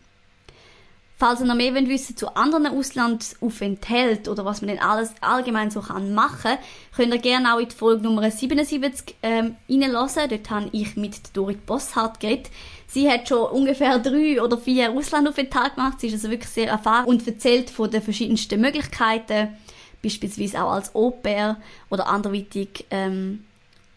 [1.16, 5.70] Falls ihr noch mehr wollt wissen zu anderen Auslandsaufenthalten oder was man denn alles allgemein
[5.70, 6.58] so kann machen,
[6.96, 10.30] könnt ihr gerne auch in die Folge Nummer 77 ähm, reinhören.
[10.30, 12.50] Dort habe ich mit Dorit Bosshardt geredet.
[12.88, 16.00] Sie hat schon ungefähr drei oder vier Auslandaufenthalte gemacht.
[16.00, 19.56] Sie ist also wirklich sehr erfahren und erzählt von den verschiedensten Möglichkeiten,
[20.02, 21.58] beispielsweise auch als Au-pair
[21.90, 23.46] oder anderweitig, ähm,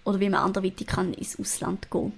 [0.04, 2.12] oder wie man anderweitig kann ins Ausland gehen.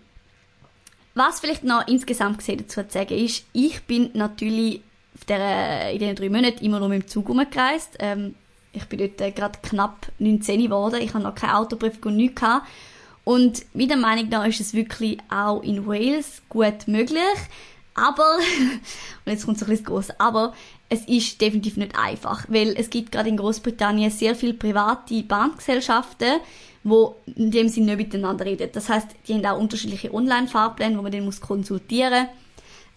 [1.14, 4.82] Was vielleicht noch insgesamt gesehen dazu zu sagen ist, ich bin natürlich
[5.26, 7.96] der, in diesen drei Monaten immer nur mit dem Zug umgereist.
[7.98, 8.34] Ähm,
[8.72, 11.00] ich bin dort äh, gerade knapp 19 geworden.
[11.00, 12.66] Ich habe noch kein Autoprüfung und nichts gehabt.
[13.24, 17.22] Und meiner Meinung nach ist es wirklich auch in Wales gut möglich.
[17.94, 18.36] Aber,
[19.24, 20.54] und jetzt kommt so ein bisschen groß, aber
[20.88, 26.40] es ist definitiv nicht einfach, weil es gibt gerade in Großbritannien sehr viele private Bahngesellschaften,
[26.84, 28.70] wo in dem Sinne nicht miteinander reden.
[28.72, 32.34] Das heißt, die haben auch unterschiedliche Online-Fahrpläne, wo man konsultieren muss.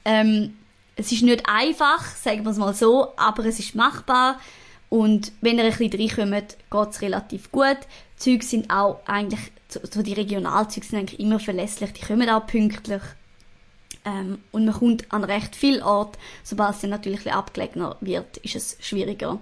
[0.06, 0.54] Ähm,
[1.02, 4.40] es ist nicht einfach, sagen wir es mal so, aber es ist machbar.
[4.88, 7.78] Und wenn ihr ein bisschen reinkommt, geht es relativ gut.
[8.16, 12.46] Die Züge sind auch eigentlich, so die Regionalzüge sind eigentlich immer verlässlich, die kommen auch
[12.46, 13.02] pünktlich.
[14.06, 16.18] Ähm, und man kommt an recht viel Ort.
[16.44, 19.40] Sobald es dann natürlich ein abgelegener wird, ist es schwieriger.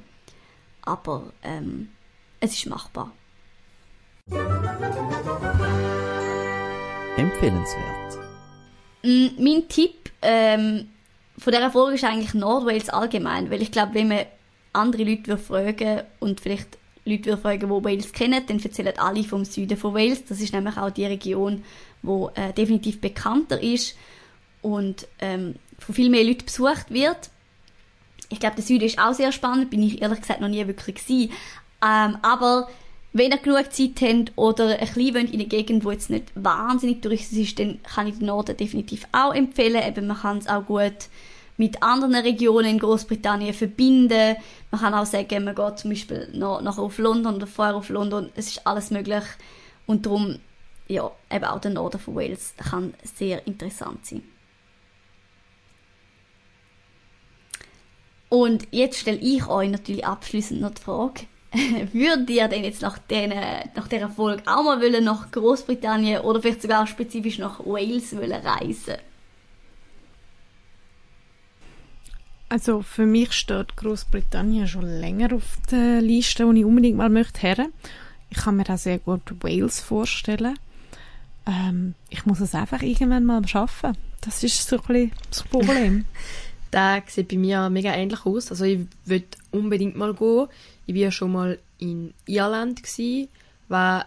[0.84, 1.89] Aber ähm,
[2.39, 3.12] es ist machbar.
[7.18, 8.18] Empfehlenswert.
[9.03, 10.89] Mm, mein Tipp ähm,
[11.39, 14.25] von dieser Folge ist eigentlich Nordwales allgemein, weil ich glaube, wenn man
[14.73, 19.77] andere Leute fragen und vielleicht Leute fragen, die Wales kennen, dann erzählen alle vom Süden
[19.77, 20.25] von Wales.
[20.25, 21.63] Das ist nämlich auch die Region,
[22.01, 23.95] wo äh, definitiv bekannter ist
[24.61, 27.29] und ähm, von viel mehr Leuten besucht wird.
[28.29, 30.95] Ich glaube, der Süden ist auch sehr spannend, bin ich ehrlich gesagt noch nie wirklich
[30.97, 31.31] gewesen.
[31.81, 32.69] Ähm, aber
[33.12, 37.01] wenn ihr genug Zeit habt oder ein bisschen in eine Gegend, wo jetzt nicht wahnsinnig
[37.01, 39.82] touristisch ist, dann kann ich den Norden definitiv auch empfehlen.
[39.86, 41.10] Eben, man kann es auch gut
[41.57, 44.38] mit anderen Regionen in Großbritannien verbinden.
[44.72, 47.89] Man kann auch sagen, man geht zum Beispiel noch, nachher auf London oder vorher auf
[47.89, 48.30] London.
[48.36, 49.24] Es ist alles möglich.
[49.88, 50.39] Und darum,
[50.88, 54.24] ja, eben auch der Norden von Wales kann sehr interessant sein.
[58.30, 61.22] Und jetzt stelle ich euch natürlich abschließend noch die Frage,
[61.93, 63.33] würdet ihr denn jetzt nach, den,
[63.75, 68.31] nach dieser Folge auch mal wollen nach Großbritannien oder vielleicht sogar spezifisch nach Wales wollen
[68.31, 68.97] reisen?
[72.49, 77.41] Also für mich steht Großbritannien schon länger auf der Liste, wo ich unbedingt mal möchte
[77.41, 77.67] her.
[78.31, 80.57] Ich kann mir auch sehr gut Wales vorstellen.
[81.45, 83.95] ähm, ich muss es einfach irgendwann mal schaffen.
[84.21, 86.05] Das ist so ein bisschen das Problem.
[86.73, 88.51] Der sieht bei mir mega ähnlich aus.
[88.51, 90.47] Also ich würde unbedingt mal gehen.
[90.89, 93.29] Ich war schon mal in Irland, gewesen,
[93.67, 94.05] was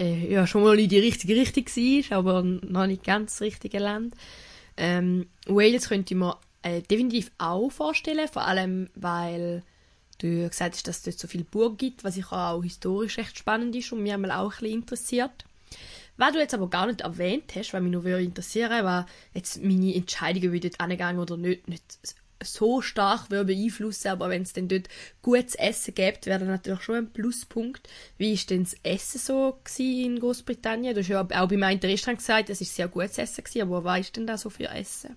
[0.00, 3.78] äh, ja, schon mal in die richtige Richtung war, aber noch nicht ganz das richtige
[3.78, 4.16] Land.
[4.76, 9.62] Ähm, Wales könnte ich mir äh, definitiv auch vorstellen, vor allem weil
[10.18, 13.38] du gesagt hast, dass es dort so viele Burgen gibt, was ich auch historisch recht
[13.38, 15.44] spannend ist und mich einmal auch ein interessiert.
[16.16, 19.94] Was du jetzt aber gar nicht erwähnt hast, weil mich noch interessieren war jetzt meine
[19.94, 21.98] Entscheidungen, wie dort angehen oder nicht, nicht
[22.44, 24.88] so stark beeinflussen, aber wenn es dann dort
[25.22, 27.88] gutes Essen gibt, wäre das natürlich schon ein Pluspunkt.
[28.18, 30.94] Wie ist denn das Essen so in Großbritannien?
[30.94, 33.84] Du hast ja auch bei meinem Restaurant gesagt, es ist sehr gutes Essen gewesen, aber
[33.84, 35.16] was ist denn da so für Essen?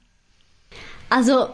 [1.09, 1.49] Also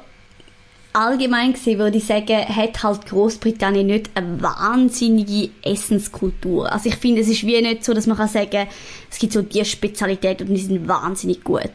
[0.93, 6.71] allgemein gesehen würde ich sagen, hat halt Großbritannien nicht eine wahnsinnige Essenskultur.
[6.71, 8.67] Also ich finde, es ist wie nicht so, dass man kann sagen,
[9.09, 11.71] es gibt so die Spezialität und die sind wahnsinnig gut.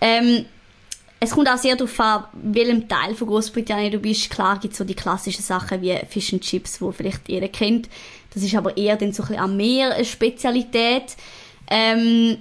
[0.00, 0.46] Ähm,
[1.24, 4.30] es kommt auch sehr darauf an, welchem Teil von Großbritannien du bist.
[4.30, 7.88] Klar gibt es so die klassischen Sachen wie Fish and Chips, wo vielleicht jeder kennt.
[8.32, 11.16] Das ist aber eher dann so ein bisschen am Meer eine Spezialität.
[11.68, 12.38] Ähm,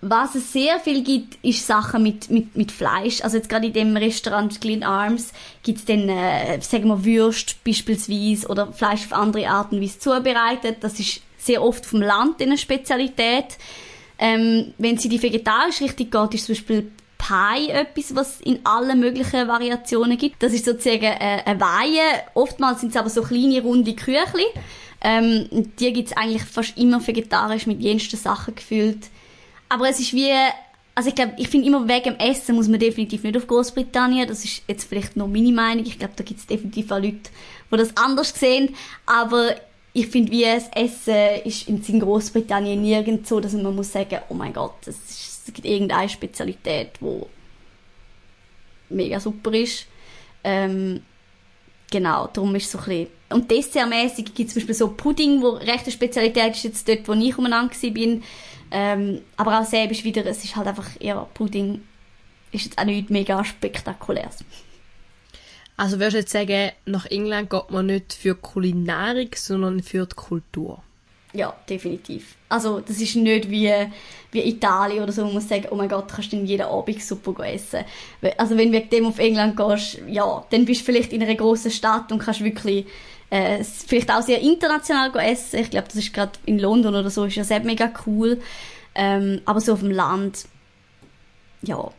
[0.00, 3.20] was es sehr viel gibt, ist Sachen mit, mit, mit Fleisch.
[3.22, 5.32] Also jetzt gerade in dem Restaurant Glen Arms
[5.64, 9.98] gibt es dann, äh, sagen wir, Würst beispielsweise oder Fleisch auf andere Arten wie es
[9.98, 10.78] zubereitet.
[10.80, 13.56] Das ist sehr oft vom Land eine Spezialität.
[14.20, 19.00] Ähm, wenn sie die vegetarisch richtig geht, ist zum Beispiel Pie etwas, was in allen
[19.00, 20.42] möglichen Variationen gibt.
[20.42, 22.22] Das ist sozusagen äh, eine Weihe.
[22.34, 24.46] Oftmals sind es aber so kleine, runde Küchli.
[25.00, 25.48] Ähm,
[25.78, 29.08] die gibt es eigentlich fast immer vegetarisch mit jensten Sachen gefüllt.
[29.68, 30.32] Aber es ist wie,
[30.94, 34.26] also ich glaube, ich finde immer wegen dem Essen muss man definitiv nicht auf Großbritannien.
[34.26, 35.84] Das ist jetzt vielleicht nur meine Meinung.
[35.84, 37.30] Ich glaube, da gibt es definitiv auch Leute,
[37.70, 38.74] die das anders sehen.
[39.06, 39.54] Aber
[39.92, 44.34] ich finde, wie das Essen ist in Großbritannien nirgends so, dass man muss sagen, oh
[44.34, 47.28] mein Gott, es, ist, es gibt irgendeine Spezialität, wo
[48.90, 49.86] mega super ist.
[50.44, 51.02] Ähm,
[51.90, 55.50] genau, darum ist so ein bisschen und dessertmäßig gibt es zum Beispiel so Pudding, wo
[55.50, 58.22] recht eine Spezialität ist, jetzt dort, wo ich umeinander bin.
[58.70, 61.82] Ähm, aber auch selbst wieder, es ist halt einfach eher Pudding,
[62.52, 64.44] ist jetzt auch nicht mega spektakuläres.
[65.76, 70.16] Also würdest du jetzt sagen, nach England geht man nicht für Kulinarik, sondern für die
[70.16, 70.82] Kultur?
[71.34, 72.36] Ja, definitiv.
[72.48, 73.70] Also das ist nicht wie,
[74.32, 77.46] wie Italien oder so, wo man sagen, oh mein Gott, kannst du jeden Abend super
[77.46, 77.84] essen.
[78.38, 81.34] Also wenn du wegen dem auf England gehst, ja, dann bist du vielleicht in einer
[81.34, 82.86] großen Stadt und kannst wirklich
[83.28, 85.60] äh, vielleicht auch sehr international essen.
[85.60, 88.40] Ich glaube, das ist gerade in London oder so, ist ja sehr mega cool.
[88.94, 90.46] Ähm, aber so auf dem Land,
[91.62, 91.90] ja,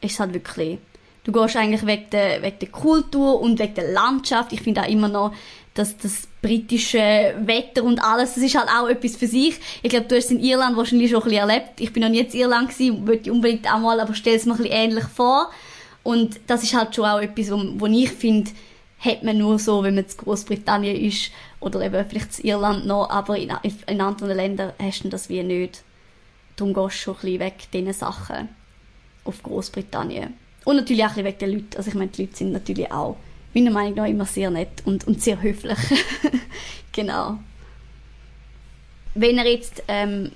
[0.00, 0.78] ist halt wirklich,
[1.24, 4.52] du gehst eigentlich wegen der, wegen der Kultur und wegen der Landschaft.
[4.52, 5.34] Ich finde auch immer noch,
[5.74, 9.58] dass das britische Wetter und alles, das ist halt auch etwas für sich.
[9.82, 11.80] Ich glaube, du hast es in Irland wahrscheinlich schon ein bisschen erlebt.
[11.80, 14.52] Ich bin noch nie in Irland gewesen, würde unbedingt auch mal, aber stell es mir
[14.52, 15.50] ein bisschen ähnlich vor.
[16.02, 18.50] Und das ist halt schon auch etwas, wo, wo ich finde,
[18.98, 23.08] hat man nur so, wenn man in Großbritannien ist oder eben vielleicht in Irland noch,
[23.08, 23.52] aber in,
[23.86, 25.82] in anderen Ländern hast du das wie nicht.
[26.56, 28.48] Darum gehst du schon ein bisschen weg diesen Sachen
[29.24, 30.34] auf Großbritannien.
[30.64, 31.76] Und natürlich auch ein bisschen weg den Leuten.
[31.76, 33.16] Also ich meine, die Leute sind natürlich auch
[33.54, 35.78] meiner Meinung nach immer sehr nett und, und sehr höflich.
[36.92, 37.38] genau.
[39.14, 40.32] Wenn ihr jetzt ähm,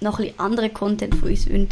[0.00, 1.68] noch ein bisschen anderen Content von uns sehen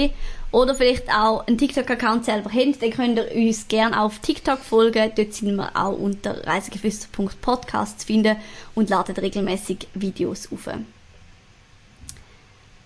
[0.00, 0.12] wollt
[0.52, 5.10] oder vielleicht auch einen TikTok-Account selber habt, dann könnt ihr uns gerne auf TikTok folgen.
[5.14, 8.36] Dort sind wir auch unter reisegeflüster.podcast zu finden
[8.74, 10.68] und laden regelmäßig Videos auf.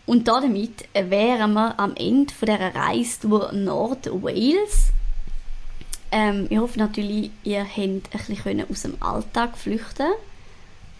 [0.06, 4.92] Und damit wären wir am Ende von dieser Reise durch Nord-Wales.
[6.10, 10.12] Ähm, ich hoffe natürlich, ihr könnt ein bisschen aus dem Alltag flüchten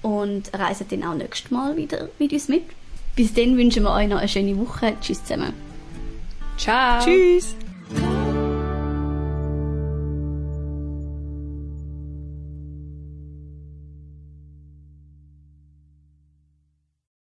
[0.03, 2.65] und reisen dann auch nächstes Mal wieder mit uns mit.
[3.17, 4.95] Bis dann wünschen wir euch noch eine schöne Woche.
[5.01, 5.53] Tschüss zusammen.
[6.57, 7.05] Ciao.
[7.05, 7.55] Tschüss.